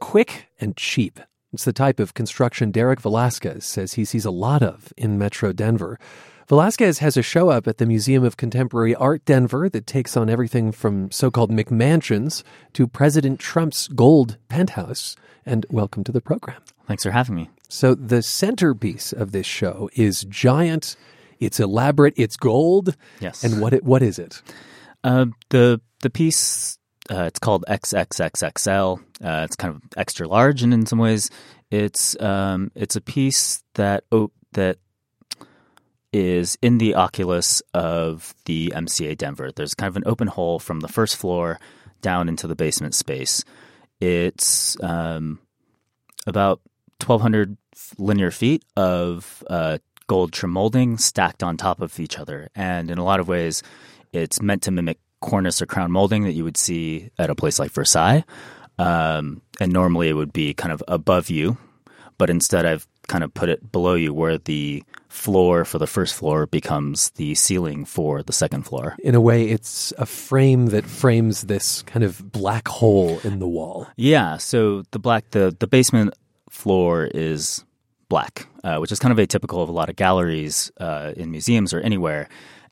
[0.00, 1.18] Quick and cheap.
[1.52, 5.52] It's the type of construction Derrick Velasquez says he sees a lot of in Metro
[5.52, 5.98] Denver.
[6.46, 10.28] Velasquez has a show up at the Museum of Contemporary Art Denver that takes on
[10.28, 12.42] everything from so called McMansions
[12.74, 15.16] to President Trump's gold penthouse.
[15.46, 16.60] And welcome to the program.
[16.86, 17.48] Thanks for having me.
[17.68, 20.96] So, the centerpiece of this show is giant,
[21.40, 22.94] it's elaborate, it's gold.
[23.20, 23.42] Yes.
[23.42, 24.42] And what, it, what is it?
[25.02, 26.78] Uh, the, the piece
[27.10, 28.98] uh, it's called XXXXL.
[29.22, 31.30] Uh, it's kind of extra large, and in some ways,
[31.70, 34.78] it's um, it's a piece that oh, that
[36.14, 39.50] is in the oculus of the MCA Denver.
[39.50, 41.58] There's kind of an open hole from the first floor
[42.02, 43.44] down into the basement space.
[44.00, 45.40] It's um,
[46.24, 46.60] about
[47.04, 47.56] 1,200
[47.98, 52.98] linear feet of uh, gold trim molding stacked on top of each other, and in
[52.98, 53.64] a lot of ways,
[54.12, 57.58] it's meant to mimic cornice or crown molding that you would see at a place
[57.58, 58.24] like Versailles.
[58.78, 61.56] Um, and normally it would be kind of above you,
[62.18, 64.82] but instead I've kind of put it below you where the
[65.14, 68.96] floor for the first floor becomes the ceiling for the second floor.
[68.98, 73.46] In a way, it's a frame that frames this kind of black hole in the
[73.46, 73.86] wall.
[73.96, 74.38] Yeah.
[74.38, 76.14] So the black, the, the basement
[76.50, 77.64] floor is
[78.08, 81.72] black, uh, which is kind of atypical of a lot of galleries uh, in museums
[81.72, 82.28] or anywhere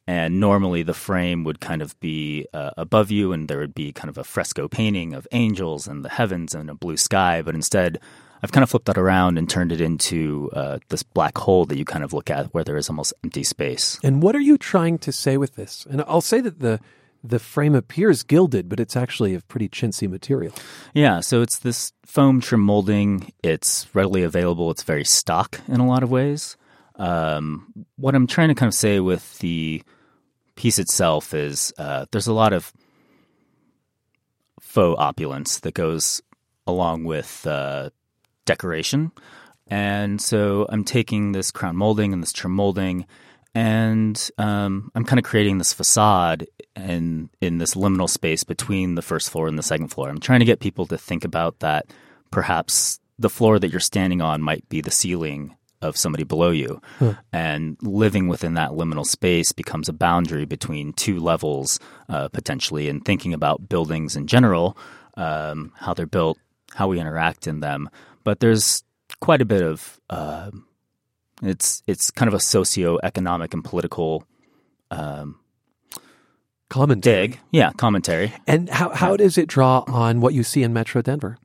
[0.08, 3.92] and normally the frame would kind of be uh, above you and there would be
[3.92, 7.54] kind of a fresco painting of angels and the heavens and a blue sky but
[7.54, 8.00] instead
[8.42, 11.78] i've kind of flipped that around and turned it into uh, this black hole that
[11.78, 14.58] you kind of look at where there is almost empty space and what are you
[14.58, 16.80] trying to say with this and i'll say that the
[17.24, 20.54] the frame appears gilded, but it's actually of pretty chintzy material.
[20.92, 23.32] Yeah, so it's this foam trim molding.
[23.42, 24.70] It's readily available.
[24.70, 26.56] It's very stock in a lot of ways.
[26.96, 29.82] Um, what I'm trying to kind of say with the
[30.56, 32.72] piece itself is uh, there's a lot of
[34.60, 36.22] faux opulence that goes
[36.66, 37.90] along with uh,
[38.44, 39.12] decoration.
[39.68, 43.06] And so I'm taking this crown molding and this trim molding,
[43.54, 49.02] and um, I'm kind of creating this facade in in this liminal space between the
[49.02, 50.08] first floor and the second floor.
[50.08, 51.86] I'm trying to get people to think about that.
[52.30, 56.80] Perhaps the floor that you're standing on might be the ceiling of somebody below you.
[56.98, 57.14] Huh.
[57.32, 61.78] And living within that liminal space becomes a boundary between two levels,
[62.08, 64.76] uh, potentially, and thinking about buildings in general,
[65.16, 66.38] um, how they're built,
[66.74, 67.90] how we interact in them.
[68.24, 68.84] But there's
[69.20, 70.50] quite a bit of uh,
[71.42, 74.24] it's it's kind of a socio-economic and political
[74.90, 75.40] um,
[76.68, 77.28] commentary.
[77.28, 77.40] Dig.
[77.50, 78.32] Yeah, commentary.
[78.46, 81.38] And how how does it draw on what you see in Metro Denver?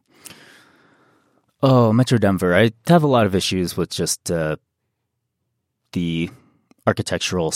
[1.63, 2.55] Oh, Metro Denver.
[2.55, 4.57] I have a lot of issues with just uh,
[5.93, 6.29] the
[6.85, 7.53] architectural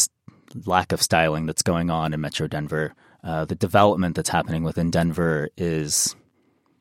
[0.65, 2.93] lack of styling that's going on in Metro Denver.
[3.23, 6.15] Uh, the development that's happening within Denver is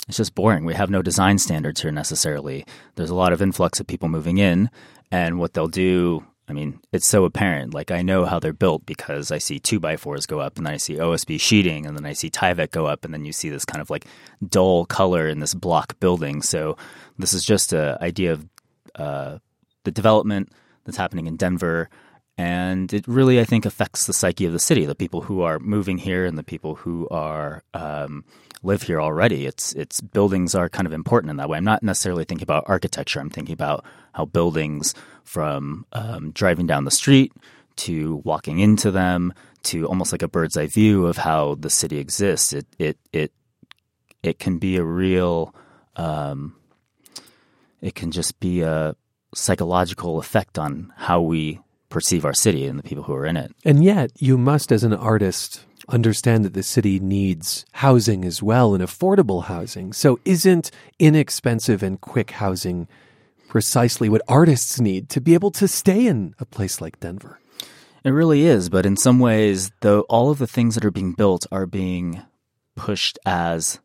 [0.08, 0.64] it's just boring.
[0.64, 2.64] We have no design standards here necessarily.
[2.96, 4.70] There's a lot of influx of people moving in,
[5.10, 7.74] and what they'll do I mean, it's so apparent.
[7.74, 10.66] Like I know how they're built because I see two by fours go up, and
[10.66, 13.32] then I see OSB sheeting, and then I see Tyvek go up, and then you
[13.32, 14.04] see this kind of like
[14.44, 16.42] dull color in this block building.
[16.42, 16.76] So
[17.16, 18.48] this is just an idea of
[18.96, 19.38] uh,
[19.84, 20.50] the development
[20.84, 21.88] that's happening in Denver,
[22.40, 24.87] and it really, I think, affects the psyche of the city.
[24.87, 28.24] The people who are moving here and the people who are um,
[28.62, 29.44] live here already.
[29.44, 31.59] It's it's buildings are kind of important in that way.
[31.59, 33.20] I'm not necessarily thinking about architecture.
[33.20, 37.31] I'm thinking about how buildings, from um, driving down the street
[37.76, 41.98] to walking into them to almost like a bird's eye view of how the city
[41.98, 42.55] exists.
[42.55, 43.33] It it it
[44.22, 45.55] it can be a real.
[45.96, 46.57] Um,
[47.83, 48.96] it can just be a
[49.35, 53.53] psychological effect on how we perceive our city and the people who are in it.
[53.64, 58.74] And yet, you must, as an artist, understand that the city needs housing as well
[58.74, 59.92] and affordable housing.
[59.92, 62.88] So, isn't inexpensive and quick housing
[63.48, 67.40] precisely what artists need to be able to stay in a place like Denver?
[68.03, 71.12] It really is, but in some ways, though, all of the things that are being
[71.12, 72.22] built are being
[72.76, 73.81] pushed as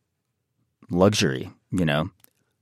[0.90, 1.52] luxury.
[1.72, 2.12] You know,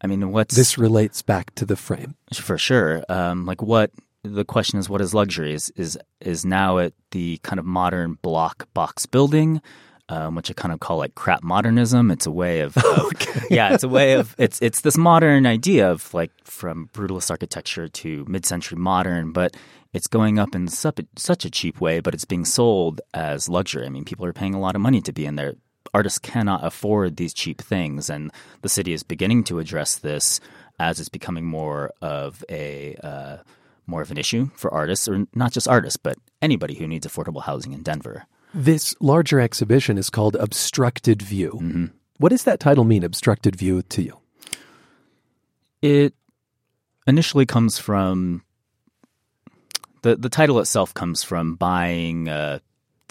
[0.01, 3.03] I mean, what's this relates back to the frame for sure.
[3.08, 3.91] Um, like what
[4.23, 8.17] the question is what is luxury is is is now at the kind of modern
[8.21, 9.62] block box building
[10.09, 12.12] um, which I kind of call like crap modernism.
[12.12, 13.41] It's a way of, okay.
[13.49, 17.88] yeah, it's a way of it's it's this modern idea of like from brutalist architecture
[17.88, 19.55] to mid-century modern, but
[19.93, 23.86] it's going up in such a cheap way, but it's being sold as luxury.
[23.86, 25.53] I mean, people are paying a lot of money to be in there.
[25.93, 28.31] Artists cannot afford these cheap things, and
[28.62, 30.39] the city is beginning to address this
[30.79, 33.38] as it's becoming more of a uh,
[33.86, 37.43] more of an issue for artists, or not just artists, but anybody who needs affordable
[37.43, 38.26] housing in Denver.
[38.54, 41.52] This larger exhibition is called Obstructed View.
[41.52, 41.86] Mm-hmm.
[42.17, 44.19] What does that title mean, Obstructed View, to you?
[45.82, 46.13] It
[47.08, 48.43] initially comes from
[50.04, 52.60] the the title itself comes from buying uh,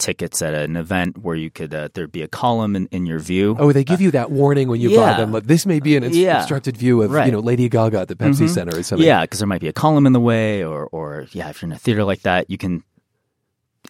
[0.03, 3.19] tickets at an event where you could uh, there'd be a column in, in your
[3.19, 3.55] view.
[3.57, 4.97] Oh, they give you that warning when you yeah.
[5.13, 5.31] buy them.
[5.31, 6.39] Like, this may be an Yeah.
[6.39, 7.25] obstructed view of Right.
[7.27, 8.49] you know Lady Gaga at the Pepsi Mhm.
[8.49, 9.07] Center or something.
[9.07, 11.69] Yeah, because there might be a column in the way, or or yeah, if you're
[11.69, 12.83] in a theater like that, you can,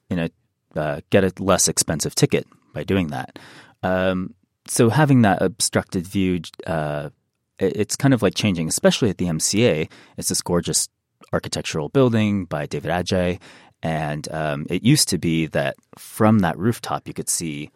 [0.10, 0.28] you know,
[0.76, 3.40] uh, get a less expensive ticket by doing that.
[3.84, 4.34] Um,
[4.68, 7.10] so having that obstructed view, uh,
[7.60, 9.90] it- it's kind of like changing, especially at the MCA.
[10.18, 10.88] It's this gorgeous
[11.32, 13.40] architectural building by David Adjaye,
[13.84, 17.70] and um, it used to be that from that rooftop you could see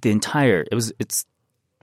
[0.00, 0.64] the entire.
[0.70, 1.26] It was it's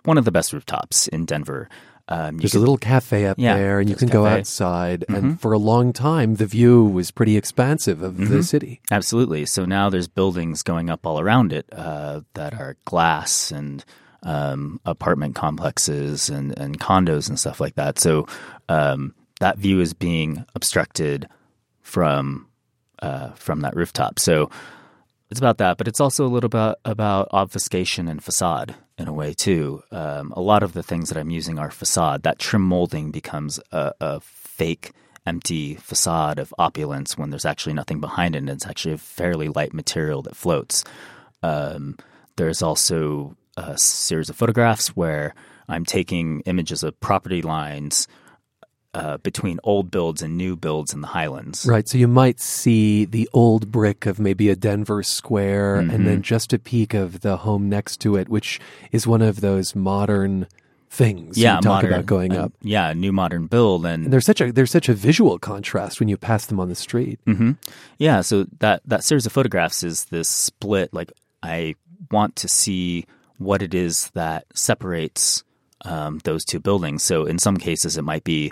[0.06, 1.70] one of the best rooftops in Denver.
[2.08, 5.04] Um, There's could- a little cafe up Yeah, there, and you can go outside.
[5.10, 5.18] Mhm.
[5.18, 8.44] And for a long time, the view was pretty expansive of the Mhm.
[8.44, 8.80] city.
[8.92, 9.48] Absolutely.
[9.48, 13.84] So now there's buildings going up all around it uh, that are glass and
[14.22, 17.98] um, apartment complexes and, and condos and stuff like that.
[18.00, 18.28] So
[18.70, 21.28] um, that view is being obstructed
[21.82, 22.48] from
[23.06, 24.20] uh, from that rooftop.
[24.20, 24.50] So
[25.30, 29.14] it's about that, but it's also a little bit about obfuscation and facade in a
[29.14, 29.84] way too.
[29.92, 32.24] Um, a lot of the things that I'm using are facade.
[32.24, 34.92] That trim molding becomes a, a fake,
[35.26, 38.40] empty facade of opulence when there's actually nothing behind it.
[38.40, 40.84] And it's actually a fairly light material that floats.
[41.44, 41.98] Um,
[42.38, 45.34] there's also a series of photographs where
[45.68, 48.08] I'm taking images of property lines
[48.96, 51.66] uh, between old builds and new builds in the Highlands.
[51.68, 51.88] Right.
[51.88, 56.06] So you might see the old brick of maybe a Denver square and Mm-hmm.
[56.06, 58.60] then just a peek of the home next to it, which
[58.92, 60.48] is one of those modern
[60.90, 62.54] things Yeah, you talk modern, about going uh, up.
[62.62, 66.08] Yeah, new modern build, and And there's such a there's such a visual contrast when
[66.08, 67.20] you pass them on the street.
[67.26, 67.52] hmm
[67.98, 70.94] Yeah, so that that series of photographs is this split.
[70.94, 71.12] Like,
[71.44, 71.76] I
[72.12, 73.06] want to see
[73.40, 75.44] what it is that separates
[75.84, 77.04] um, those two buildings.
[77.04, 78.52] So, in some cases, it might be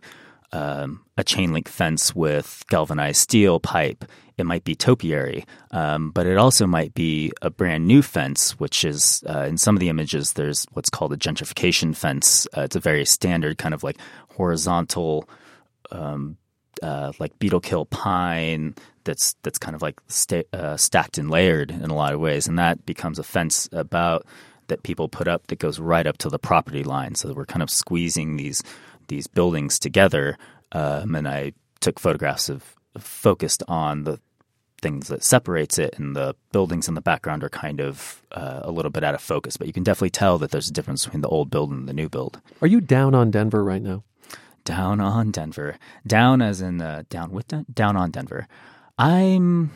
[0.53, 4.05] um, a chain link fence with galvanized steel pipe.
[4.37, 8.83] It might be topiary, um, but it also might be a brand new fence, which
[8.85, 10.33] is uh, in some of the images.
[10.33, 12.47] There's what's called a gentrification fence.
[12.57, 13.97] Uh, it's a very standard kind of like
[14.29, 15.29] horizontal
[16.83, 21.71] uh, like beetle kill pine that's that's kind of like sta- uh, stacked and layered
[21.71, 24.25] in a lot of ways, and that becomes a fence about
[24.67, 27.15] that people put up that goes right up to the property line.
[27.15, 28.63] So we're kind of squeezing these
[29.07, 30.37] these buildings together.
[30.71, 34.19] Um, and I took photographs of focused on the
[34.81, 38.71] things that separates it, and the buildings in the background are kind of uh, a
[38.71, 39.57] little bit out of focus.
[39.57, 41.93] But you can definitely tell that there's a difference between the old build and the
[41.93, 42.41] new build.
[42.61, 44.03] Are you down on Denver right now?
[44.65, 45.77] Down on Denver.
[46.05, 48.47] Down as in uh, down with Den- down on Denver.
[48.97, 49.71] I'm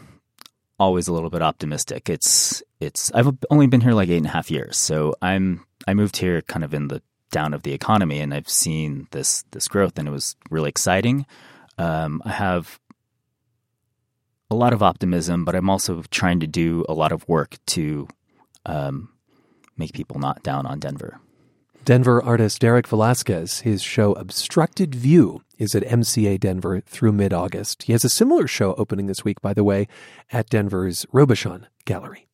[0.80, 2.10] always a little bit optimistic.
[2.10, 5.94] It's it's I've only been here like eight and a half years, so I'm I
[5.94, 9.68] moved here kind of in the down of the economy, and I've seen this this
[9.68, 11.26] growth, and it was really exciting.
[11.78, 12.80] Um, I have
[14.50, 18.08] a lot of optimism, but I'm also trying to do a lot of work to
[18.66, 19.10] um,
[19.78, 21.20] make people not down on Denver.
[21.86, 27.84] Denver artist Derrick Velasquez, his show Obstructed View is at MCA Denver through mid August.
[27.84, 29.88] He has a similar show opening this week, by the way,
[30.32, 32.28] at Denver's Robischon Gallery.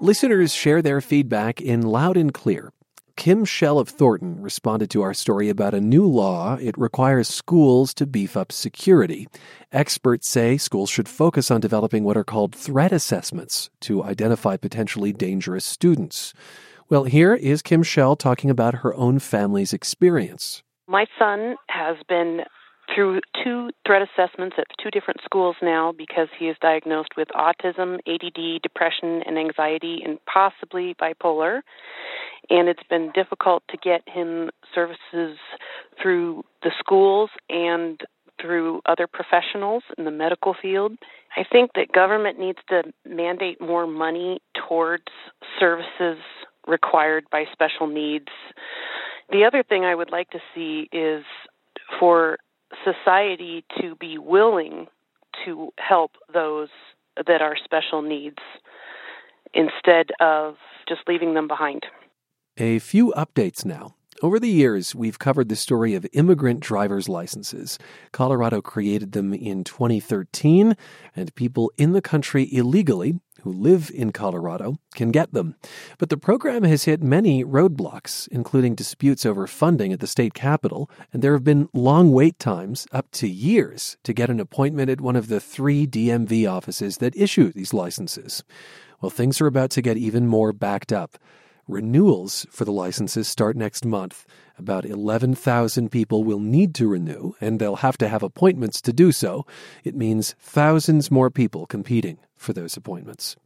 [0.00, 2.72] Listeners share their feedback in loud and clear.
[3.16, 6.54] Kim Shell of Thornton responded to our story about a new law.
[6.54, 9.26] It requires schools to beef up security.
[9.72, 15.12] Experts say schools should focus on developing what are called threat assessments to identify potentially
[15.12, 16.32] dangerous students.
[16.88, 20.62] Well, here is Kim Shell talking about her own family's experience.
[20.86, 22.42] My son has been
[22.94, 27.98] through two threat assessments at two different schools now because he is diagnosed with autism,
[28.06, 31.60] ADD, depression, and anxiety, and possibly bipolar.
[32.50, 35.38] And it's been difficult to get him services
[36.00, 38.00] through the schools and
[38.40, 40.92] through other professionals in the medical field.
[41.36, 45.04] I think that government needs to mandate more money towards
[45.58, 46.18] services
[46.66, 48.28] required by special needs.
[49.30, 51.24] The other thing I would like to see is
[51.98, 52.38] for
[52.84, 54.86] society to be willing
[55.44, 56.68] to help those
[57.26, 58.38] that are special needs
[59.54, 60.56] instead of
[60.88, 61.86] just leaving them behind.
[62.56, 63.94] A few updates now.
[64.20, 67.78] Over the years, we've covered the story of immigrant driver's licenses.
[68.10, 70.76] Colorado created them in 2013,
[71.14, 75.54] and people in the country illegally who live in Colorado can get them.
[75.98, 80.90] But the program has hit many roadblocks, including disputes over funding at the state capitol,
[81.12, 85.00] and there have been long wait times, up to years, to get an appointment at
[85.00, 88.42] one of the three DMV offices that issue these licenses.
[89.00, 91.18] Well, things are about to get even more backed up.
[91.68, 94.24] Renewals for the licenses start next month.
[94.58, 99.12] About 11,000 people will need to renew, and they'll have to have appointments to do
[99.12, 99.44] so.
[99.84, 103.36] It means thousands more people competing for those appointments.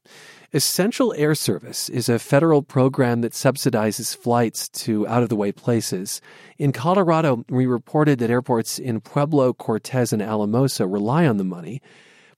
[0.52, 5.50] Essential Air Service is a federal program that subsidizes flights to out of the way
[5.50, 6.20] places.
[6.58, 11.82] In Colorado, we reported that airports in Pueblo, Cortez, and Alamosa rely on the money.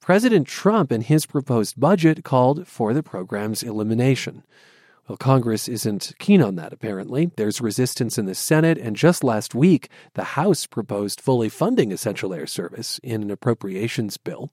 [0.01, 4.45] President Trump, in his proposed budget, called for the program's elimination.
[5.09, 7.31] Well, Congress isn't keen on that, apparently.
[7.37, 12.33] There's resistance in the Senate, and just last week, the House proposed fully funding Essential
[12.33, 14.51] Air Service in an appropriations bill.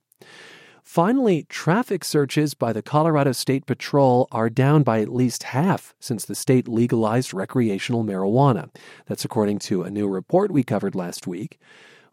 [0.84, 6.26] Finally, traffic searches by the Colorado State Patrol are down by at least half since
[6.26, 8.70] the state legalized recreational marijuana.
[9.06, 11.60] That's according to a new report we covered last week.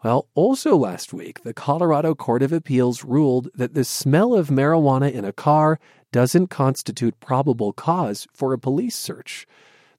[0.05, 5.13] Well, also last week, the Colorado Court of Appeals ruled that the smell of marijuana
[5.13, 5.81] in a car
[6.13, 9.45] doesn't constitute probable cause for a police search.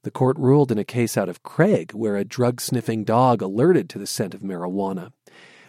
[0.02, 3.90] The court ruled in a case out of Craig where a drug sniffing dog alerted
[3.90, 5.12] to the scent of marijuana.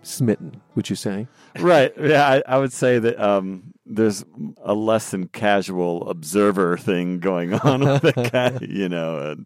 [0.04, 0.62] smitten.
[0.76, 1.28] Would you say?
[1.60, 1.94] Right.
[2.00, 4.24] Yeah, I, I would say that um, there's
[4.64, 8.66] a less than casual observer thing going on with the guy.
[8.66, 9.46] You know, and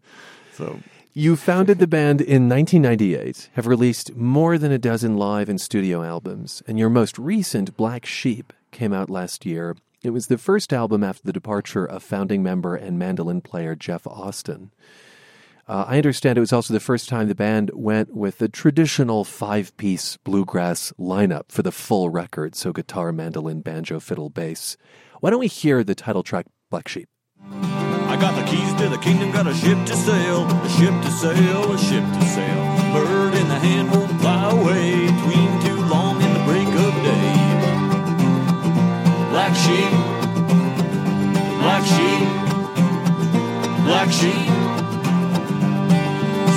[0.52, 0.80] so.
[1.16, 6.02] You founded the band in 1998, have released more than a dozen live and studio
[6.02, 9.76] albums, and your most recent, Black Sheep, came out last year.
[10.04, 14.06] It was the first album after the departure of founding member and mandolin player Jeff
[14.06, 14.70] Austin.
[15.66, 19.24] Uh, I understand it was also the first time the band went with the traditional
[19.24, 24.76] five piece bluegrass lineup for the full record so guitar, mandolin, banjo, fiddle, bass.
[25.20, 27.08] Why don't we hear the title track, Black Sheep?
[27.50, 31.10] I got the keys to the kingdom, got a ship to sail, a ship to
[31.10, 32.92] sail, a ship to sail.
[32.92, 33.88] Bird in the hand,
[39.64, 39.90] sheep,
[41.62, 42.24] black sheep,
[43.84, 44.50] black sheep.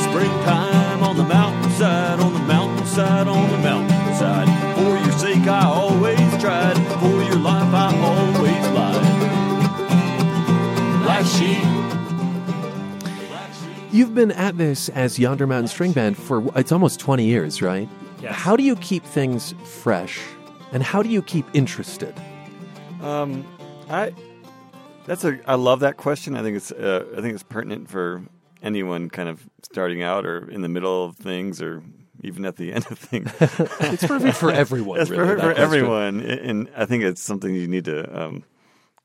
[0.03, 4.49] Springtime on the mountainside, on the mountainside, on the mountainside.
[4.75, 9.03] For your sake I always tried, for your life I always lied.
[11.03, 11.63] Black sheep.
[13.93, 17.87] You've been at this as Yonder Mountain String Band for it's almost 20 years, right?
[18.21, 18.35] Yes.
[18.35, 20.19] How do you keep things fresh?
[20.73, 22.13] And how do you keep interested?
[23.01, 23.45] Um,
[23.89, 24.13] I
[25.05, 26.35] that's a I love that question.
[26.35, 28.23] I think it's uh, I think it's pertinent for
[28.61, 31.83] anyone kind of starting out or in the middle of things or
[32.23, 33.31] even at the end of things.
[33.39, 34.99] it's perfect for everyone.
[34.99, 38.43] it's really, perfect for everyone, and I think it's something you need to um,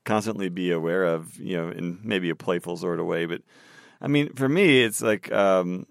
[0.04, 1.38] constantly be aware of.
[1.38, 3.26] You know, in maybe a playful sort of way.
[3.26, 3.42] But
[4.00, 5.86] I mean, for me, it's like um,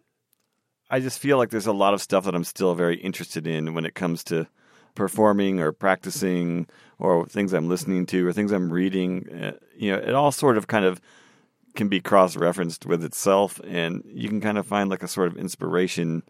[0.89, 3.73] I just feel like there's a lot of stuff that I'm still very interested in
[3.73, 4.47] when it comes to
[4.95, 6.67] performing or practicing
[6.99, 9.27] or things I'm listening to or things I'm reading.
[9.31, 11.01] Uh, you know, it all sort of kind of
[11.75, 15.27] can be cross referenced with itself, and you can kind of find like a sort
[15.27, 16.23] of inspiration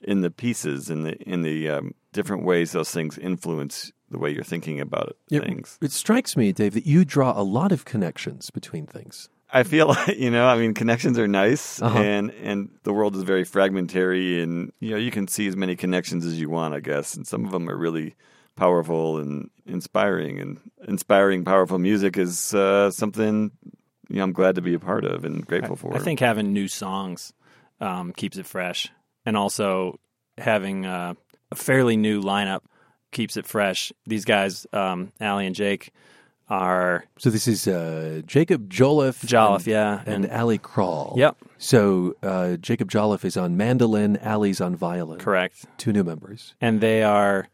[0.00, 4.30] in the pieces in the in the um, different ways those things influence the way
[4.30, 5.78] you're thinking about it, things.
[5.82, 9.28] It strikes me, Dave, that you draw a lot of connections between things.
[9.50, 11.98] I feel like you know, I mean, connections are nice, Uh-huh.
[11.98, 15.76] and and the world is very fragmentary, and you know, you can see as many
[15.76, 18.14] connections as you want, I guess, and some of them are really
[18.56, 23.52] powerful and inspiring, and inspiring, powerful music is uh, something
[24.08, 25.94] you know I'm glad to be a part of and grateful for.
[25.94, 27.32] I think having new songs
[27.80, 28.88] um, keeps it fresh,
[29.24, 29.98] and also
[30.36, 31.14] having uh,
[31.50, 32.60] a fairly new lineup
[33.12, 33.92] keeps it fresh.
[34.06, 35.90] These guys, um, Allie and Jake,
[36.50, 39.24] are So this is uh, Jacob Jolliffe.
[39.26, 41.16] Jolliffe, and, yeah, And, and- Allie Kral.
[41.16, 41.36] Yep.
[41.58, 45.18] So uh, Jacob Jolliffe is on mandolin, Allie's on violin.
[45.18, 46.54] correct, Two new members.
[46.60, 47.48] and they are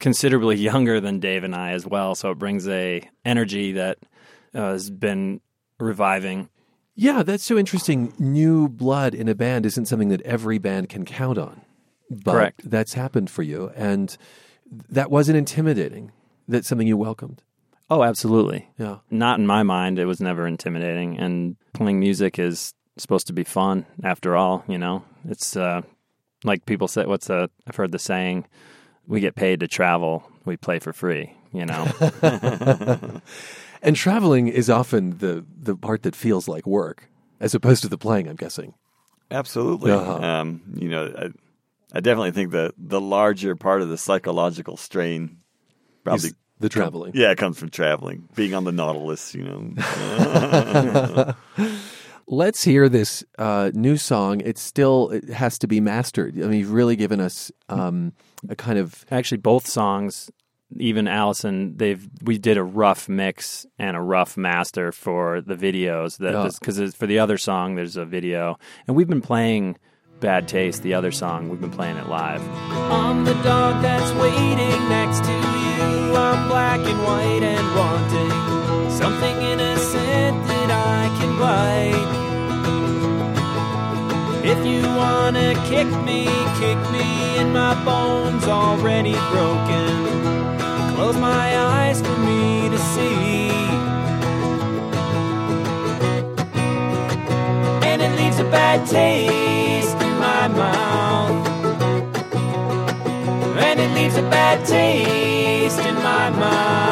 [0.00, 2.14] considerably younger than Dave and I as well.
[2.14, 3.98] So it brings a energy that
[4.54, 5.40] uh, has been
[5.78, 6.48] reviving.
[6.94, 8.12] Yeah, that's so interesting.
[8.18, 11.60] New blood in a band isn't something that every band can count on.
[12.10, 12.70] But Correct.
[12.70, 13.70] that's happened for you.
[13.76, 14.16] And
[14.88, 16.12] that wasn't intimidating.
[16.48, 17.42] That's something you welcomed.
[17.88, 18.68] Oh, absolutely.
[18.78, 18.98] Yeah.
[19.10, 19.98] Not in my mind.
[19.98, 21.18] It was never intimidating.
[21.18, 25.04] And playing music is supposed to be fun after all, you know?
[25.28, 25.82] It's uh,
[26.42, 28.46] like people say, what's the, I've heard the saying,
[29.06, 31.86] we get paid to travel, we play for free, you know?
[33.82, 37.08] And traveling is often the, the part that feels like work,
[37.38, 38.74] as opposed to the playing, I'm guessing.
[39.30, 39.92] Absolutely.
[39.92, 40.16] Uh-huh.
[40.16, 41.28] Um, you know, I,
[41.96, 45.38] I definitely think that the larger part of the psychological strain
[46.04, 47.12] probably Is the traveling.
[47.14, 49.34] yeah, it comes from traveling, being on the Nautilus.
[49.34, 51.34] You know,
[52.28, 54.40] Let's hear this uh, new song.
[54.40, 56.34] It still it has to be mastered.
[56.36, 58.14] I mean, you've really given us um,
[58.48, 60.28] a kind of Actually, both songs,
[60.76, 66.18] even Allison, they've we did a rough mix and a rough master for the videos.
[66.18, 66.32] Yeah.
[66.32, 69.78] That because for the other song, there's a video, and we've been playing
[70.18, 71.48] "Bad Taste," the other song.
[71.48, 72.42] We've been playing it live.
[72.90, 75.75] I'm the dog that's waiting next to you.
[76.16, 82.10] I'm black and white and wanting something innocent that I can bite.
[84.52, 86.24] If you wanna kick me,
[86.58, 87.06] kick me,
[87.40, 89.90] and my bones already broken.
[90.94, 93.50] Close my eyes for me to see.
[97.88, 101.35] And it leaves a bad taste in my mouth.
[104.06, 106.86] And it leaves a bad taste in my mouth.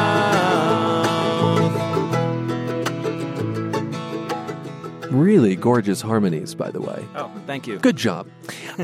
[5.11, 7.05] really gorgeous harmonies, by the way.
[7.15, 7.79] Oh, thank you.
[7.79, 8.27] Good job.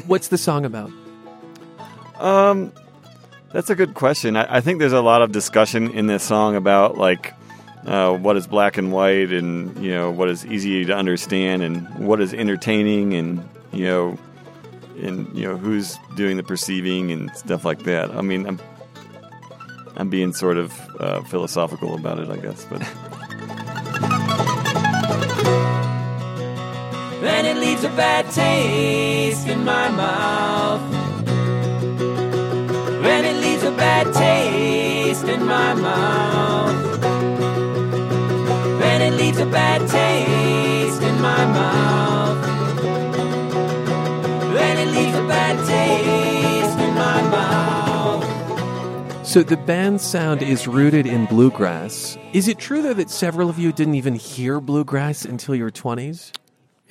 [0.08, 0.90] What's the song about?
[2.20, 2.72] um,
[3.52, 4.38] that's a good question.
[4.38, 7.34] I, I think there's a lot of discussion in this song about like
[7.86, 12.08] uh, what is black and white, and you know what is easy to understand, and
[12.08, 14.18] what is entertaining, and you know,
[15.02, 18.12] and you know who's doing the perceiving and stuff like that.
[18.12, 18.60] I mean, I'm
[19.96, 22.82] I'm being sort of uh, philosophical about it, I guess, but.
[27.24, 30.82] And it leaves a bad taste in my mouth.
[33.04, 37.04] And it leaves a bad taste in my mouth.
[38.84, 42.21] And it leaves a bad taste in my mouth.
[49.32, 52.18] So the band's sound is rooted in bluegrass.
[52.34, 56.34] Is it true though that several of you didn't even hear bluegrass until your twenties?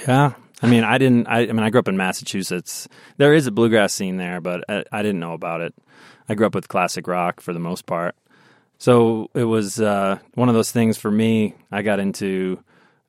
[0.08, 0.32] Yeah.
[0.62, 1.26] I mean, I didn't.
[1.26, 2.88] I, I mean, I grew up in Massachusetts.
[3.18, 5.74] There is a bluegrass scene there, but I, I didn't know about it.
[6.30, 8.16] I grew up with classic rock for the most part,
[8.78, 11.54] so it was uh, one of those things for me.
[11.70, 12.64] I got into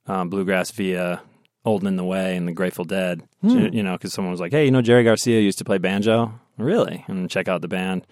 [0.08, 1.22] um, bluegrass via
[1.64, 3.24] "Old in the Way" and the Grateful Dead.
[3.42, 6.38] You know, because someone was like, "Hey, you know, Jerry Garcia used to play banjo,
[6.58, 8.06] really?" And check out the band,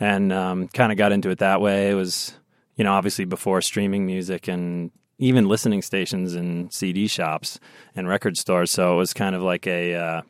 [0.00, 1.90] and um, kind of got into it that way.
[1.90, 2.34] It was,
[2.76, 7.60] you know, obviously before streaming music and even listening stations and CD shops
[7.94, 8.70] and record stores.
[8.70, 10.22] So it was kind of like a uh,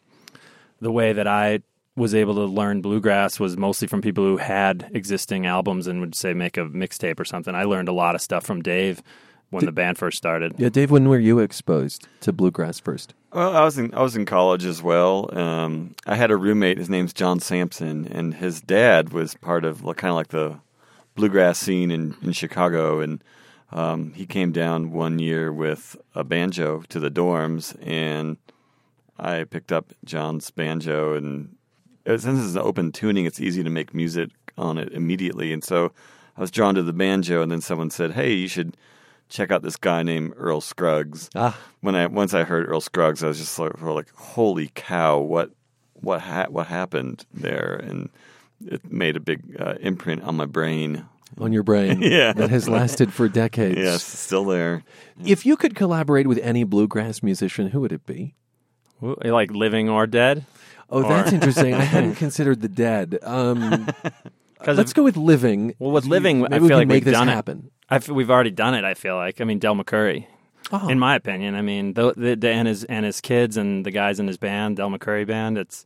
[0.80, 1.60] the way that I
[1.96, 6.14] was able to learn bluegrass was mostly from people who had existing albums and would
[6.14, 7.54] say make a mixtape or something.
[7.54, 9.02] I learned a lot of stuff from Dave
[9.50, 10.54] when the band first started.
[10.58, 13.14] Yeah, Dave, when were you exposed to bluegrass first?
[13.34, 15.36] Well, I was in I was in college as well.
[15.36, 16.78] Um, I had a roommate.
[16.78, 20.60] His name's John Sampson, and his dad was part of kind of like the
[21.16, 23.00] bluegrass scene in, in Chicago.
[23.00, 23.24] And
[23.72, 28.36] um, he came down one year with a banjo to the dorms, and
[29.18, 31.56] I picked up John's banjo, and
[32.04, 35.52] it- since it's an open tuning, it's easy to make music on it immediately.
[35.52, 35.90] And so
[36.36, 38.76] I was drawn to the banjo, and then someone said, "Hey, you should
[39.28, 41.58] check out this guy named Earl Scruggs." Ah.
[41.80, 45.18] When I once I heard Earl Scruggs, I was just like, like "Holy cow!
[45.18, 45.50] What
[45.94, 48.08] what ha- what happened there?" And
[48.66, 51.04] it made a big uh, imprint on my brain.
[51.38, 52.32] on your brain Yeah.
[52.32, 53.76] that has lasted for decades.
[53.78, 54.84] Yes, still there.
[55.26, 58.34] If you could collaborate with any bluegrass musician, who would it be?
[59.00, 60.46] Like living or dead?
[60.88, 61.74] Oh, that's interesting.
[61.74, 63.18] I hadn't considered the dead.
[63.22, 63.88] Um,
[64.66, 65.74] let's go with living.
[65.78, 67.64] Well, with living, Maybe I we feel can like make we've this done happen.
[67.66, 67.72] it.
[67.90, 68.84] I f- we've already done it.
[68.84, 69.40] I feel like.
[69.40, 70.26] I mean, Del McCoury.
[70.72, 70.88] Oh.
[70.88, 73.90] In my opinion, I mean, the, the, the, and his and his kids and the
[73.90, 75.58] guys in his band, Del McCoury band.
[75.58, 75.84] It's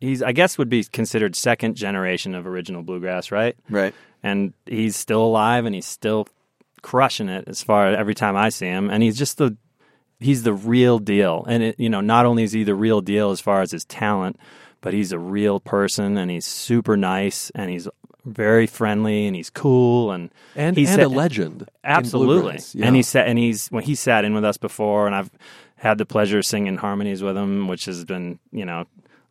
[0.00, 3.56] he's I guess would be considered second generation of original bluegrass, right?
[3.70, 3.94] Right.
[4.22, 6.28] And he's still alive and he's still
[6.82, 8.90] crushing it as far as every time I see him.
[8.90, 9.56] And he's just the
[10.20, 11.44] he's the real deal.
[11.48, 13.84] And it, you know, not only is he the real deal as far as his
[13.86, 14.38] talent,
[14.82, 17.88] but he's a real person and he's super nice and he's
[18.26, 21.68] very friendly and he's cool and And, he's and sa- a legend.
[21.82, 22.60] Absolutely.
[22.74, 22.86] Yeah.
[22.86, 25.30] And he sat and he's when he sat in with us before and I've
[25.76, 28.84] had the pleasure of singing harmonies with him, which has been, you know,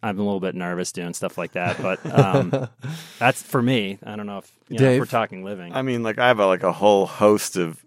[0.03, 2.67] I'm a little bit nervous doing stuff like that, but um,
[3.19, 3.99] that's for me.
[4.03, 5.73] I don't know if, you know, if we're talking living.
[5.73, 7.85] I mean, like I have a, like a whole host of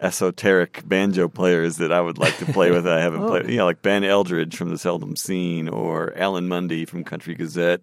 [0.00, 2.86] esoteric banjo players that I would like to play with.
[2.86, 3.28] I haven't oh.
[3.28, 3.48] played.
[3.50, 7.80] You know, like Ben Eldridge from the Seldom Scene or Alan Munde from Country Gazette.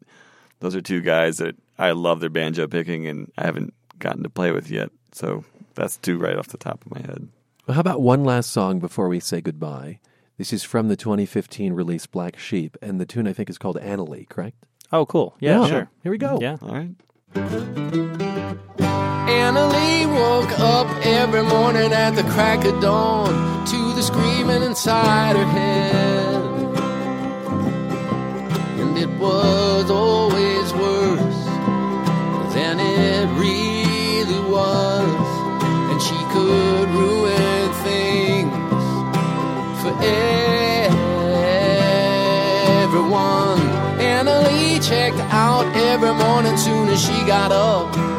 [0.60, 4.30] Those are two guys that I love their banjo picking, and I haven't gotten to
[4.30, 4.90] play with yet.
[5.12, 5.44] So
[5.76, 7.28] that's two right off the top of my head.
[7.68, 10.00] Well, how about one last song before we say goodbye?
[10.38, 13.78] This is from the 2015 release Black Sheep, and the tune I think is called
[13.78, 14.66] Annalie, correct?
[14.92, 15.36] oh, cool.
[15.40, 15.68] Yeah, Yeah.
[15.68, 15.90] sure.
[16.04, 16.38] Here we go.
[16.40, 16.58] Yeah.
[16.62, 18.25] All right.
[19.28, 25.46] Annalie woke up every morning at the crack of dawn to the screaming inside her
[25.46, 26.36] head.
[28.80, 31.46] And it was always worse
[32.54, 35.28] than it really was.
[35.92, 38.54] And she could ruin things
[39.82, 39.94] for
[42.84, 43.60] everyone.
[44.00, 48.15] Annalie checked out every morning soon as she got up.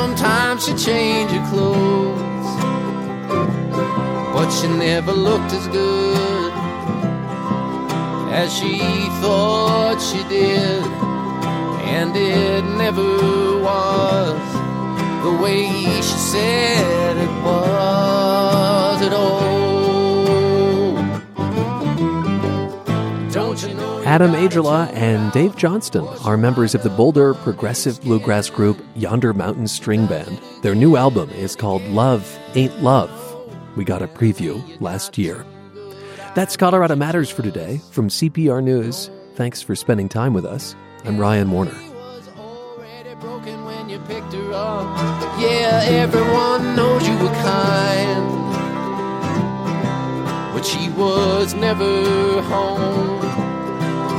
[0.00, 2.50] Sometimes she changed her clothes,
[4.32, 6.52] but she never looked as good
[8.30, 8.78] as she
[9.20, 10.84] thought she did,
[11.98, 13.08] and it never
[13.68, 14.48] was
[15.24, 19.67] the way she said it was at all.
[24.08, 29.68] Adam Aijala and Dave Johnston are members of the Boulder progressive bluegrass group Yonder Mountain
[29.68, 30.40] String Band.
[30.62, 33.10] Their new album is called Love Ain't Love.
[33.76, 35.44] We got a preview last year.
[36.34, 39.10] That's Colorado Matters for today from CPR News.
[39.34, 40.74] Thanks for spending time with us.
[41.04, 41.78] I'm Ryan Warner.
[45.38, 48.24] Yeah, everyone knows you were kind.
[50.54, 53.17] But she was never home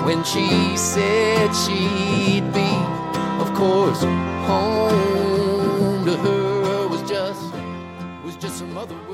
[0.10, 2.72] when she said she'd be,
[3.44, 4.02] of course,
[4.50, 7.54] home to her was just
[8.26, 9.09] was just some other.